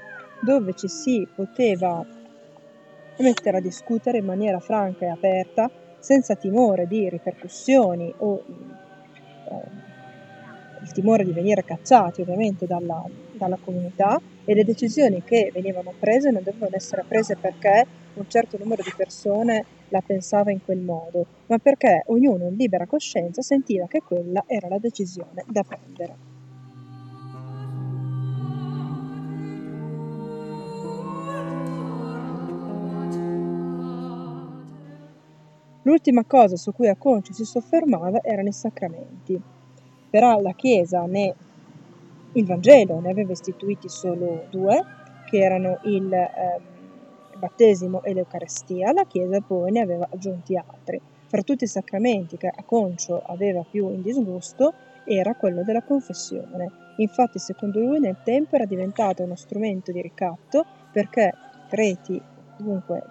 dove 0.41 0.75
ci 0.75 0.89
si 0.89 1.27
poteva 1.35 2.05
mettere 3.19 3.57
a 3.57 3.61
discutere 3.61 4.19
in 4.19 4.25
maniera 4.25 4.59
franca 4.59 5.07
e 5.07 5.09
aperta, 5.09 5.71
senza 5.99 6.35
timore 6.35 6.87
di 6.87 7.09
ripercussioni 7.09 8.13
o 8.19 8.43
eh, 8.45 9.83
il 10.83 10.93
timore 10.93 11.25
di 11.25 11.33
venire 11.33 11.65
cacciati 11.65 12.21
ovviamente 12.21 12.67
dalla, 12.67 13.03
dalla 13.33 13.59
comunità 13.63 14.21
e 14.45 14.55
le 14.55 14.65
decisioni 14.65 15.23
che 15.23 15.51
venivano 15.53 15.95
prese 15.99 16.31
non 16.31 16.43
dovevano 16.43 16.77
essere 16.77 17.05
prese 17.09 17.37
perché 17.37 17.87
un 18.15 18.29
certo 18.29 18.57
numero 18.59 18.83
di 18.83 18.93
persone 18.97 19.65
la 19.89 20.01
pensava 20.01 20.51
in 20.51 20.65
quel 20.65 20.81
modo, 20.81 21.27
ma 21.47 21.59
perché 21.59 22.03
ognuno 22.07 22.47
in 22.49 22.57
libera 22.57 22.87
coscienza 22.87 23.43
sentiva 23.43 23.87
che 23.87 24.03
quella 24.03 24.45
era 24.47 24.69
la 24.69 24.79
decisione 24.79 25.45
da 25.47 25.63
prendere. 25.63 26.33
L'ultima 35.83 36.25
cosa 36.25 36.57
su 36.57 36.73
cui 36.73 36.89
Aconcio 36.89 37.35
si 37.35 37.45
soffermava 37.45 38.23
erano 38.23 38.49
i 38.49 38.53
sacramenti. 38.53 39.41
Però 40.09 40.41
la 40.41 40.53
Chiesa 40.53 41.05
ne 41.05 41.35
il 42.37 42.47
Vangelo 42.47 42.99
ne 43.01 43.11
aveva 43.11 43.33
istituiti 43.33 43.89
solo 43.89 44.47
due, 44.51 44.83
che 45.27 45.39
erano 45.39 45.79
il 45.85 46.13
eh, 46.13 46.61
battesimo 47.47 48.03
e 48.03 48.15
l'Eucarestia, 48.15 48.93
la 48.93 49.05
Chiesa 49.05 49.41
poi 49.41 49.71
ne 49.71 49.81
aveva 49.81 50.09
aggiunti 50.11 50.57
altri. 50.57 51.01
Fra 51.27 51.43
tutti 51.43 51.65
i 51.65 51.69
sacramenti 51.69 52.37
che 52.37 52.49
Aconcio 52.49 53.21
aveva 53.25 53.65
più 53.69 53.91
in 53.91 54.03
disgusto 54.03 54.73
era 55.05 55.35
quello 55.35 55.63
della 55.63 55.83
confessione, 55.83 56.85
Infatti, 56.97 57.39
secondo 57.39 57.81
lui, 57.81 57.99
nel 57.99 58.19
tempo 58.23 58.55
era 58.55 58.67
diventata 58.67 59.25
uno 59.25 59.35
strumento 59.35 59.91
di 59.91 60.01
ricatto 60.01 60.65
perché 60.93 61.33
preti, 61.69 62.21
dunque 62.57 63.03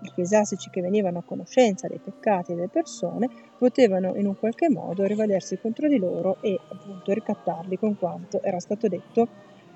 gli 0.00 0.06
ecclesiastici 0.06 0.70
che 0.70 0.80
venivano 0.80 1.18
a 1.18 1.22
conoscenza 1.22 1.86
dei 1.86 1.98
peccati 1.98 2.54
delle 2.54 2.68
persone, 2.68 3.28
potevano 3.58 4.14
in 4.14 4.26
un 4.26 4.38
qualche 4.38 4.70
modo 4.70 5.04
rivalersi 5.04 5.58
contro 5.58 5.88
di 5.88 5.98
loro 5.98 6.38
e 6.40 6.58
appunto 6.68 7.12
ricattarli 7.12 7.76
con 7.78 7.98
quanto 7.98 8.42
era 8.42 8.58
stato 8.58 8.88
detto 8.88 9.28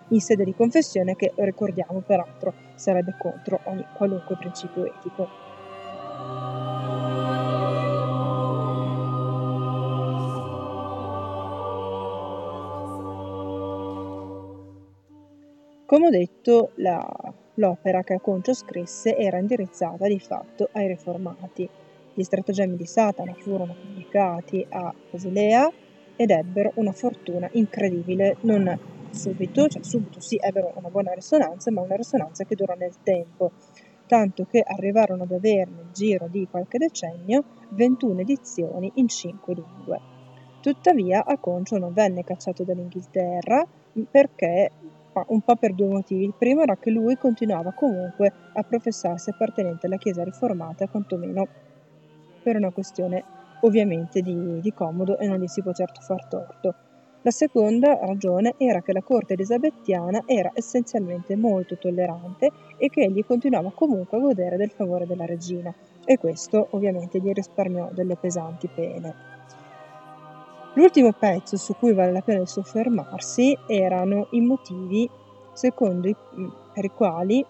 in 0.08 0.20
sede 0.20 0.44
di 0.44 0.54
confessione 0.54 1.16
che 1.16 1.32
ricordiamo 1.36 2.00
peraltro 2.00 2.52
sarebbe 2.74 3.16
contro 3.18 3.60
ogni 3.64 3.84
qualunque 3.94 4.36
principio 4.36 4.84
etico. 4.84 5.28
Come 15.86 16.06
ho 16.06 16.10
detto, 16.10 16.70
la, 16.76 17.06
l'opera 17.54 18.02
che 18.02 18.14
Aconcio 18.14 18.52
scrisse 18.52 19.16
era 19.16 19.38
indirizzata 19.38 20.08
di 20.08 20.18
fatto 20.18 20.68
ai 20.72 20.88
riformati. 20.88 21.68
Gli 22.14 22.22
stratagemmi 22.22 22.76
di 22.76 22.86
Satana 22.86 23.32
furono 23.34 23.74
pubblicati 23.80 24.66
a 24.70 24.92
Basilea 25.10 25.70
ed 26.16 26.30
ebbero 26.30 26.72
una 26.76 26.92
fortuna 26.92 27.48
incredibile, 27.52 28.36
non 28.40 28.78
subito, 29.14 29.68
cioè 29.68 29.82
subito 29.82 30.20
sì 30.20 30.38
ebbero 30.40 30.72
una 30.76 30.88
buona 30.88 31.12
risonanza, 31.12 31.70
ma 31.70 31.80
una 31.80 31.96
risonanza 31.96 32.44
che 32.44 32.54
durò 32.54 32.74
nel 32.74 32.94
tempo, 33.02 33.52
tanto 34.06 34.44
che 34.44 34.62
arrivarono 34.66 35.22
ad 35.22 35.32
avere 35.32 35.70
nel 35.70 35.90
giro 35.92 36.26
di 36.28 36.46
qualche 36.50 36.78
decennio 36.78 37.44
21 37.70 38.20
edizioni 38.20 38.90
in 38.96 39.08
5 39.08 39.54
lingue. 39.54 40.00
Tuttavia 40.60 41.24
Aconcio 41.24 41.78
non 41.78 41.92
venne 41.92 42.24
cacciato 42.24 42.64
dall'Inghilterra 42.64 43.66
perché 44.10 44.70
un 45.28 45.40
po' 45.42 45.56
per 45.56 45.74
due 45.74 45.88
motivi. 45.88 46.24
Il 46.24 46.34
primo 46.36 46.62
era 46.62 46.76
che 46.76 46.90
lui 46.90 47.16
continuava 47.16 47.72
comunque 47.72 48.32
a 48.54 48.62
professarsi 48.62 49.30
appartenente 49.30 49.86
alla 49.86 49.96
Chiesa 49.96 50.24
riformata, 50.24 50.88
quantomeno 50.88 51.46
per 52.42 52.56
una 52.56 52.70
questione 52.70 53.22
ovviamente 53.60 54.20
di, 54.20 54.60
di 54.60 54.72
comodo 54.72 55.18
e 55.18 55.26
non 55.26 55.38
gli 55.38 55.46
si 55.46 55.62
può 55.62 55.72
certo 55.72 56.00
far 56.00 56.26
torto. 56.26 56.74
La 57.24 57.30
seconda 57.30 57.98
ragione 58.02 58.52
era 58.58 58.82
che 58.82 58.92
la 58.92 59.00
corte 59.00 59.32
elisabettiana 59.32 60.24
era 60.26 60.50
essenzialmente 60.52 61.36
molto 61.36 61.78
tollerante 61.78 62.50
e 62.76 62.90
che 62.90 63.00
egli 63.00 63.24
continuava 63.24 63.72
comunque 63.74 64.18
a 64.18 64.20
godere 64.20 64.58
del 64.58 64.68
favore 64.68 65.06
della 65.06 65.24
regina 65.24 65.72
e 66.04 66.18
questo 66.18 66.66
ovviamente 66.72 67.18
gli 67.20 67.32
risparmiò 67.32 67.88
delle 67.94 68.16
pesanti 68.16 68.68
pene. 68.68 69.14
L'ultimo 70.74 71.12
pezzo 71.12 71.56
su 71.56 71.74
cui 71.76 71.94
vale 71.94 72.12
la 72.12 72.20
pena 72.20 72.44
soffermarsi 72.44 73.56
erano 73.68 74.26
i 74.32 74.42
motivi 74.42 75.08
secondo 75.54 76.08
i, 76.08 76.14
mm, 76.36 76.48
per 76.74 76.84
i 76.84 76.90
quali 76.90 77.42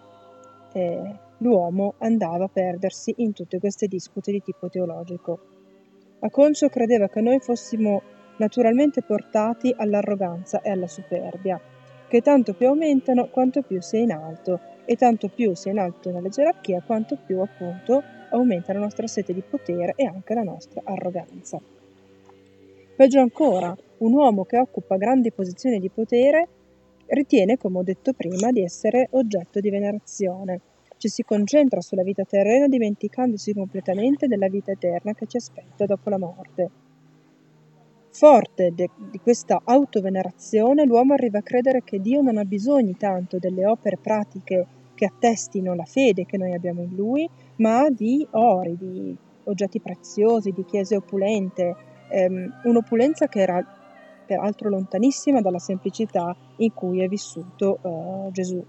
eh, 0.73 1.15
l'uomo 1.39 1.95
andava 1.99 2.45
a 2.45 2.51
perdersi 2.53 3.13
in 3.17 3.33
tutte 3.33 3.59
queste 3.59 3.89
dispute 3.89 4.31
di 4.31 4.41
tipo 4.41 4.69
teologico. 4.69 5.39
Aconcio 6.21 6.69
credeva 6.69 7.09
che 7.09 7.21
noi 7.21 7.41
fossimo 7.41 8.14
naturalmente 8.37 9.03
portati 9.03 9.75
all'arroganza 9.77 10.61
e 10.61 10.71
alla 10.71 10.89
superbia, 10.89 11.61
che 12.09 12.21
tanto 12.21 12.55
più 12.55 12.69
aumentano 12.69 13.29
quanto 13.29 13.63
più 13.63 13.81
si 13.81 13.97
è 13.97 14.01
in 14.01 14.13
alto, 14.13 14.61
e 14.85 14.97
tanto 14.97 15.29
più 15.29 15.55
si 15.55 15.69
è 15.69 15.73
in 15.73 15.79
alto 15.79 16.11
nella 16.11 16.29
gerarchia 16.29 16.83
quanto 16.85 17.17
più 17.17 17.41
appunto 17.41 18.03
aumenta 18.31 18.73
la 18.73 18.81
nostra 18.81 19.07
sete 19.07 19.33
di 19.33 19.43
potere 19.43 19.95
e 19.97 20.05
anche 20.05 20.35
la 20.35 20.43
nostra 20.43 20.83
arroganza. 20.85 21.61
Peggio 22.97 23.21
ancora, 23.21 23.75
un 23.99 24.13
uomo 24.13 24.45
che 24.45 24.59
occupa 24.59 24.97
grandi 24.97 25.33
posizioni 25.33 25.81
di 25.81 25.89
potere 25.89 26.49
ritiene, 27.07 27.57
come 27.57 27.79
ho 27.79 27.83
detto 27.83 28.13
prima, 28.13 28.51
di 28.51 28.63
essere 28.63 29.09
oggetto 29.13 29.61
di 29.61 29.71
venerazione. 29.71 30.61
Ci 30.97 31.09
si 31.09 31.23
concentra 31.23 31.81
sulla 31.81 32.03
vita 32.03 32.25
terrena 32.25 32.69
dimenticandosi 32.69 33.53
completamente 33.53 34.27
della 34.27 34.49
vita 34.49 34.71
eterna 34.71 35.13
che 35.13 35.27
ci 35.27 35.37
aspetta 35.37 35.87
dopo 35.87 36.09
la 36.09 36.19
morte. 36.19 36.71
Forte 38.17 38.73
de- 38.73 38.91
di 39.11 39.19
questa 39.19 39.61
autovenerazione, 39.65 40.85
l'uomo 40.85 41.15
arriva 41.15 41.39
a 41.39 41.43
credere 41.43 41.83
che 41.83 42.01
Dio 42.01 42.23
non 42.23 42.37
ha 42.37 42.45
bisogno 42.45 42.95
tanto 42.97 43.41
delle 43.41 43.67
opere 43.67 43.99
pratiche 44.01 44.67
che 44.95 45.07
attestino 45.07 45.75
la 45.75 45.85
fede 45.85 46.25
che 46.25 46.37
noi 46.37 46.55
abbiamo 46.55 46.83
in 46.83 46.95
Lui, 46.95 47.29
ma 47.57 47.91
di 47.91 48.25
ori, 48.31 48.77
di 48.79 49.17
oggetti 49.45 49.81
preziosi, 49.81 50.53
di 50.53 50.65
chiese 50.65 50.95
opulente, 50.95 51.75
ehm, 52.09 52.61
un'opulenza 52.63 53.27
che 53.27 53.41
era 53.41 53.61
peraltro 54.25 54.69
lontanissima 54.69 55.41
dalla 55.41 55.59
semplicità 55.59 56.37
in 56.59 56.73
cui 56.73 57.03
è 57.03 57.09
vissuto 57.09 57.81
eh, 57.83 58.31
Gesù. 58.31 58.65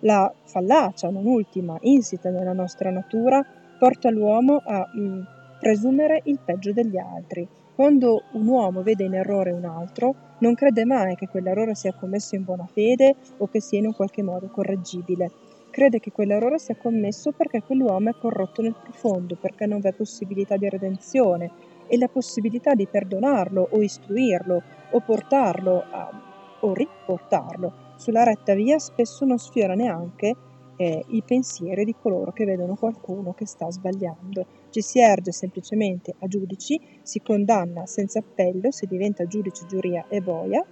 La 0.00 0.32
fallacia, 0.44 1.10
non 1.10 1.26
ultima, 1.26 1.76
insita 1.82 2.30
nella 2.30 2.54
nostra 2.54 2.88
natura, 2.88 3.44
porta 3.78 4.08
l'uomo 4.08 4.62
a 4.64 4.88
mh, 4.90 4.98
mm, 4.98 5.20
presumere 5.60 6.22
il 6.24 6.38
peggio 6.42 6.72
degli 6.72 6.96
altri. 6.96 7.46
Quando 7.78 8.24
un 8.32 8.48
uomo 8.48 8.82
vede 8.82 9.04
in 9.04 9.14
errore 9.14 9.52
un 9.52 9.64
altro, 9.64 10.34
non 10.40 10.56
crede 10.56 10.84
mai 10.84 11.14
che 11.14 11.28
quell'errore 11.28 11.76
sia 11.76 11.94
commesso 11.94 12.34
in 12.34 12.42
buona 12.42 12.66
fede 12.66 13.14
o 13.36 13.46
che 13.46 13.60
sia 13.60 13.78
in 13.78 13.86
un 13.86 13.94
qualche 13.94 14.20
modo 14.24 14.48
correggibile. 14.48 15.30
Crede 15.70 16.00
che 16.00 16.10
quell'errore 16.10 16.58
sia 16.58 16.74
commesso 16.74 17.30
perché 17.30 17.62
quell'uomo 17.62 18.10
è 18.10 18.14
corrotto 18.18 18.62
nel 18.62 18.74
profondo, 18.74 19.36
perché 19.40 19.66
non 19.66 19.78
v'è 19.78 19.92
possibilità 19.92 20.56
di 20.56 20.68
redenzione, 20.68 21.52
e 21.86 21.96
la 21.98 22.08
possibilità 22.08 22.74
di 22.74 22.88
perdonarlo 22.88 23.68
o 23.70 23.80
istruirlo 23.80 24.62
o 24.90 25.00
portarlo 25.00 25.84
a, 25.88 26.58
o 26.62 26.74
riportarlo 26.74 27.72
sulla 27.94 28.24
retta 28.24 28.54
via 28.54 28.80
spesso 28.80 29.24
non 29.24 29.38
sfiora 29.38 29.74
neanche 29.74 30.34
eh, 30.78 31.04
i 31.08 31.22
pensieri 31.22 31.84
di 31.84 31.94
coloro 32.00 32.32
che 32.32 32.44
vedono 32.44 32.76
qualcuno 32.76 33.34
che 33.34 33.46
sta 33.46 33.70
sbagliando. 33.70 34.46
Ci 34.70 34.80
si 34.80 35.00
erge 35.00 35.32
semplicemente 35.32 36.14
a 36.20 36.28
giudici, 36.28 36.80
si 37.02 37.20
condanna 37.20 37.84
senza 37.84 38.20
appello, 38.20 38.70
si 38.70 38.86
diventa 38.86 39.26
giudice, 39.26 39.66
giuria 39.66 40.06
e 40.08 40.20
boia 40.20 40.64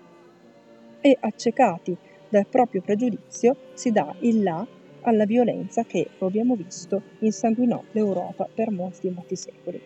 e 1.01 1.17
accecati 1.21 1.97
dal 2.29 2.47
proprio 2.47 2.83
pregiudizio 2.83 3.57
si 3.75 3.91
dà 3.91 4.15
il 4.21 4.43
là 4.43 4.67
alla 5.03 5.25
violenza 5.25 5.85
che, 5.85 6.09
come 6.19 6.31
abbiamo 6.31 6.55
visto, 6.55 7.03
insanguinò 7.21 7.83
l'Europa 7.93 8.49
per 8.53 8.71
molti 8.71 9.09
molti 9.11 9.37
secoli. 9.37 9.81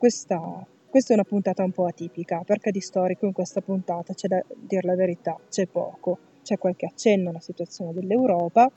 Questa, 0.00 0.66
questa 0.88 1.10
è 1.12 1.14
una 1.14 1.24
puntata 1.24 1.62
un 1.62 1.72
po' 1.72 1.84
atipica, 1.84 2.42
perché 2.42 2.70
di 2.70 2.80
storico 2.80 3.26
in 3.26 3.34
questa 3.34 3.60
puntata 3.60 4.14
c'è 4.14 4.28
da 4.28 4.42
dire 4.56 4.80
la 4.86 4.94
verità, 4.94 5.38
c'è 5.50 5.66
poco. 5.66 6.16
C'è 6.42 6.56
qualche 6.56 6.86
accenno 6.86 7.28
alla 7.28 7.40
situazione 7.40 7.92
dell'Europa, 7.92 8.72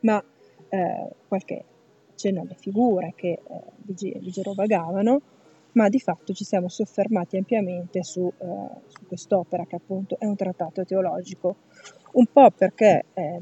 ma 0.00 0.24
eh, 0.70 1.08
qualche 1.28 1.64
accenno 2.12 2.40
alle 2.40 2.54
figure 2.54 3.12
che 3.14 3.40
eh, 3.46 4.20
girovagavano, 4.30 5.20
ma 5.72 5.90
di 5.90 6.00
fatto 6.00 6.32
ci 6.32 6.44
siamo 6.44 6.70
soffermati 6.70 7.36
ampiamente 7.36 8.02
su, 8.02 8.32
eh, 8.38 8.46
su, 8.86 9.06
quest'opera 9.06 9.66
che 9.66 9.76
appunto 9.76 10.16
è 10.18 10.24
un 10.24 10.36
trattato 10.36 10.82
teologico, 10.82 11.56
un 12.12 12.24
po' 12.32 12.50
perché 12.52 13.04
eh, 13.12 13.38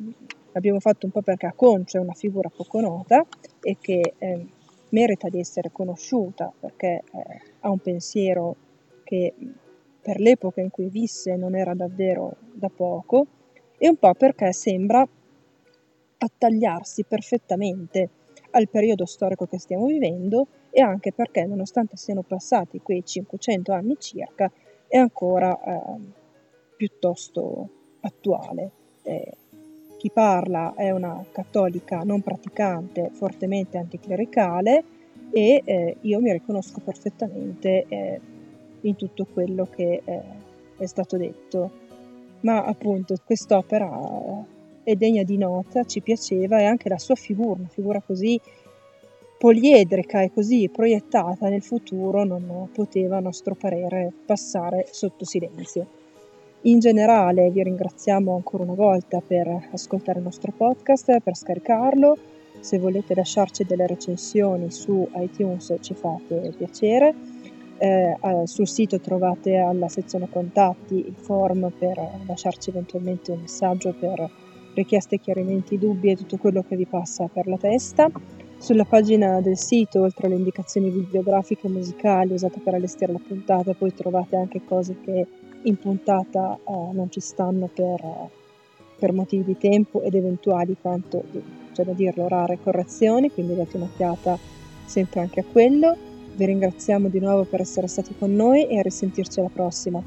l'abbiamo 0.50 0.80
fatto 0.80 1.06
un 1.06 1.12
po' 1.12 1.22
perché 1.22 1.46
Aconcio 1.46 1.98
è 1.98 2.00
una 2.00 2.14
figura 2.14 2.48
poco 2.48 2.80
nota 2.80 3.24
e 3.62 3.76
che 3.80 4.14
eh, 4.18 4.46
merita 4.90 5.28
di 5.28 5.38
essere 5.38 5.70
conosciuta 5.72 6.52
perché 6.58 7.02
eh, 7.12 7.40
ha 7.60 7.70
un 7.70 7.78
pensiero 7.78 8.56
che 9.04 9.34
per 10.00 10.18
l'epoca 10.18 10.60
in 10.60 10.70
cui 10.70 10.88
visse 10.88 11.36
non 11.36 11.54
era 11.54 11.74
davvero 11.74 12.36
da 12.52 12.68
poco 12.68 13.26
e 13.76 13.88
un 13.88 13.96
po' 13.96 14.14
perché 14.14 14.52
sembra 14.52 15.06
attagliarsi 16.18 17.04
perfettamente 17.04 18.08
al 18.50 18.68
periodo 18.68 19.06
storico 19.06 19.46
che 19.46 19.58
stiamo 19.58 19.86
vivendo 19.86 20.46
e 20.70 20.80
anche 20.80 21.12
perché 21.12 21.44
nonostante 21.44 21.96
siano 21.96 22.22
passati 22.22 22.80
quei 22.80 23.04
500 23.04 23.72
anni 23.72 23.96
circa 23.98 24.50
è 24.86 24.96
ancora 24.96 25.58
eh, 25.62 25.80
piuttosto 26.76 27.68
attuale. 28.00 28.70
Eh, 29.02 29.32
chi 30.00 30.10
parla 30.10 30.72
è 30.74 30.90
una 30.90 31.22
cattolica 31.30 32.00
non 32.04 32.22
praticante, 32.22 33.10
fortemente 33.12 33.76
anticlericale 33.76 34.82
e 35.30 35.60
eh, 35.62 35.96
io 36.00 36.20
mi 36.20 36.32
riconosco 36.32 36.80
perfettamente 36.82 37.84
eh, 37.86 38.20
in 38.80 38.96
tutto 38.96 39.26
quello 39.30 39.68
che 39.70 40.00
eh, 40.02 40.22
è 40.78 40.86
stato 40.86 41.18
detto. 41.18 41.70
Ma 42.40 42.64
appunto 42.64 43.14
quest'opera 43.22 44.42
e 44.82 44.96
degna 44.96 45.22
di 45.22 45.36
nota, 45.36 45.84
ci 45.84 46.00
piaceva, 46.00 46.58
e 46.60 46.64
anche 46.64 46.88
la 46.88 46.98
sua 46.98 47.14
figura, 47.14 47.60
una 47.60 47.68
figura 47.68 48.00
così 48.00 48.40
poliedrica 49.36 50.22
e 50.22 50.32
così 50.32 50.70
proiettata 50.72 51.50
nel 51.50 51.62
futuro 51.62 52.24
non 52.24 52.70
poteva, 52.72 53.18
a 53.18 53.20
nostro 53.20 53.54
parere, 53.54 54.10
passare 54.24 54.86
sotto 54.90 55.26
silenzio. 55.26 55.99
In 56.64 56.78
generale 56.78 57.48
vi 57.50 57.62
ringraziamo 57.62 58.34
ancora 58.34 58.64
una 58.64 58.74
volta 58.74 59.22
per 59.26 59.68
ascoltare 59.72 60.18
il 60.18 60.24
nostro 60.24 60.52
podcast, 60.54 61.18
per 61.20 61.34
scaricarlo. 61.34 62.18
Se 62.60 62.78
volete 62.78 63.14
lasciarci 63.14 63.64
delle 63.64 63.86
recensioni 63.86 64.70
su 64.70 65.08
iTunes 65.14 65.74
ci 65.80 65.94
fate 65.94 66.52
piacere. 66.54 67.14
Eh, 67.78 68.14
sul 68.44 68.68
sito 68.68 69.00
trovate 69.00 69.56
alla 69.56 69.88
sezione 69.88 70.28
contatti 70.28 70.96
il 70.96 71.14
form 71.14 71.72
per 71.78 71.98
lasciarci 72.26 72.68
eventualmente 72.68 73.32
un 73.32 73.40
messaggio 73.40 73.94
per 73.98 74.30
richieste, 74.74 75.18
chiarimenti, 75.18 75.78
dubbi 75.78 76.10
e 76.10 76.16
tutto 76.16 76.36
quello 76.36 76.62
che 76.62 76.76
vi 76.76 76.84
passa 76.84 77.26
per 77.32 77.46
la 77.46 77.56
testa. 77.56 78.10
Sulla 78.58 78.84
pagina 78.84 79.40
del 79.40 79.56
sito, 79.56 80.02
oltre 80.02 80.26
alle 80.26 80.36
indicazioni 80.36 80.90
bibliografiche 80.90 81.68
e 81.68 81.70
musicali 81.70 82.34
usate 82.34 82.60
per 82.62 82.74
allestire 82.74 83.12
la 83.12 83.20
puntata, 83.26 83.72
poi 83.72 83.94
trovate 83.94 84.36
anche 84.36 84.60
cose 84.62 84.98
che 85.02 85.26
in 85.62 85.76
puntata 85.78 86.56
eh, 86.56 86.72
non 86.92 87.10
ci 87.10 87.20
stanno 87.20 87.68
per, 87.72 88.00
per, 88.98 89.12
motivi 89.12 89.44
di 89.44 89.58
tempo 89.58 90.02
ed 90.02 90.14
eventuali 90.14 90.76
quanto, 90.80 91.22
c'è 91.72 91.84
da 91.84 91.92
dirlo, 91.92 92.28
rare 92.28 92.58
correzioni, 92.62 93.30
quindi 93.30 93.54
date 93.54 93.76
un'occhiata 93.76 94.38
sempre 94.84 95.20
anche 95.20 95.40
a 95.40 95.44
quello. 95.44 95.96
Vi 96.34 96.44
ringraziamo 96.44 97.08
di 97.08 97.18
nuovo 97.18 97.44
per 97.44 97.60
essere 97.60 97.86
stati 97.86 98.14
con 98.16 98.34
noi 98.34 98.66
e 98.66 98.78
a 98.78 98.82
risentirci 98.82 99.40
alla 99.40 99.50
prossima. 99.52 100.02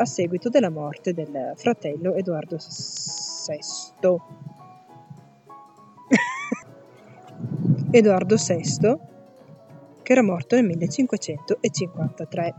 A 0.00 0.06
seguito 0.06 0.48
della 0.48 0.70
morte 0.70 1.12
del 1.12 1.52
fratello 1.56 2.14
Edoardo 2.14 2.56
VI. 2.56 4.16
Edoardo 7.90 8.36
VI, 8.36 8.96
che 10.02 10.12
era 10.12 10.22
morto 10.22 10.56
nel 10.56 10.64
1553. 10.64 12.54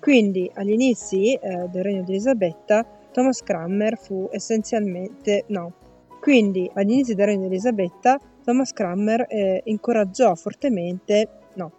Quindi 0.00 0.50
agli 0.54 0.72
inizi 0.72 1.34
eh, 1.34 1.68
del 1.68 1.82
regno 1.82 2.02
di 2.02 2.12
Elisabetta 2.12 2.86
Thomas 3.12 3.42
Cranmer 3.42 3.98
fu 3.98 4.26
essenzialmente 4.32 5.44
no. 5.48 5.72
Quindi 6.20 6.70
agli 6.72 6.92
inizi 6.92 7.14
del 7.14 7.26
regno 7.26 7.48
di 7.48 7.54
Elisabetta 7.54 8.18
Thomas 8.42 8.72
Cranmer 8.72 9.26
eh, 9.28 9.60
incoraggiò 9.64 10.34
fortemente 10.34 11.28
no. 11.56 11.70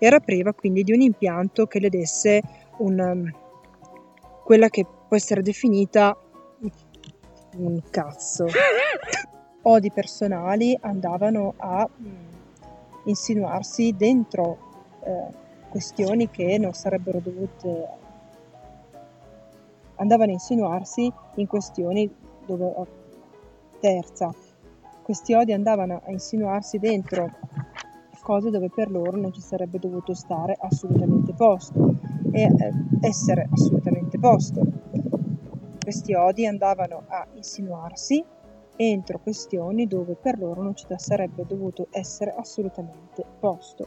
Era 0.00 0.18
priva 0.18 0.52
quindi 0.54 0.82
di 0.82 0.92
un 0.92 1.02
impianto 1.02 1.66
che 1.66 1.78
le 1.78 1.88
desse 1.88 2.42
un 2.78 3.44
quella 4.46 4.68
che 4.68 4.84
può 4.84 5.16
essere 5.16 5.42
definita 5.42 6.16
un 7.56 7.82
cazzo. 7.90 8.46
Odi 9.62 9.90
personali 9.90 10.78
andavano 10.80 11.54
a 11.56 11.84
mm, 11.84 12.14
insinuarsi 13.06 13.92
dentro 13.96 14.58
eh, 15.02 15.26
questioni 15.68 16.30
che 16.30 16.58
non 16.58 16.72
sarebbero 16.74 17.18
dovute 17.18 17.88
andavano 19.96 20.30
a 20.30 20.34
insinuarsi 20.34 21.12
in 21.34 21.46
questioni 21.48 22.08
dove 22.46 22.72
terza 23.80 24.32
questi 25.02 25.34
odi 25.34 25.52
andavano 25.52 26.02
a 26.04 26.10
insinuarsi 26.12 26.78
dentro 26.78 27.30
cose 28.20 28.50
dove 28.50 28.70
per 28.72 28.90
loro 28.90 29.16
non 29.16 29.32
ci 29.32 29.40
sarebbe 29.40 29.78
dovuto 29.78 30.14
stare 30.14 30.56
assolutamente 30.60 31.32
posto 31.32 31.94
e 32.36 32.42
eh, 32.42 32.72
essere 33.00 33.48
assolutamente 33.50 34.18
posto. 34.18 34.60
Questi 35.82 36.12
odi 36.12 36.46
andavano 36.46 37.04
a 37.06 37.26
insinuarsi 37.34 38.22
entro 38.76 39.18
questioni 39.20 39.86
dove 39.86 40.16
per 40.16 40.38
loro 40.38 40.62
non 40.62 40.76
ci 40.76 40.84
sarebbe 40.96 41.46
dovuto 41.46 41.86
essere 41.90 42.34
assolutamente 42.36 43.24
posto. 43.40 43.86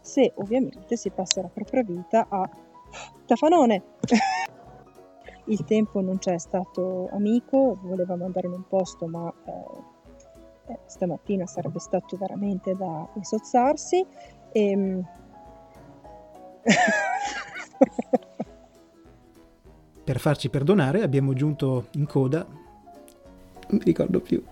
Se 0.00 0.32
ovviamente 0.36 0.96
si 0.96 1.10
passa 1.10 1.40
la 1.40 1.50
propria 1.52 1.84
vita 1.84 2.26
a 2.28 2.50
tafanone. 3.26 3.82
Il 5.46 5.64
tempo 5.64 6.00
non 6.00 6.18
c'è 6.18 6.36
stato 6.36 7.08
amico, 7.12 7.78
volevamo 7.80 8.24
andare 8.24 8.48
in 8.48 8.54
un 8.54 8.66
posto 8.66 9.06
ma 9.06 9.32
eh, 9.44 10.72
eh, 10.72 10.78
stamattina 10.84 11.46
sarebbe 11.46 11.78
stato 11.78 12.16
veramente 12.16 12.74
da 12.74 13.08
insozzarsi. 13.14 14.04
E... 14.50 15.02
Per 20.04 20.18
farci 20.18 20.48
perdonare 20.48 21.02
abbiamo 21.02 21.34
giunto 21.34 21.88
in 21.92 22.06
coda, 22.06 22.46
non 22.46 23.78
mi 23.78 23.84
ricordo 23.84 24.20
più. 24.20 24.42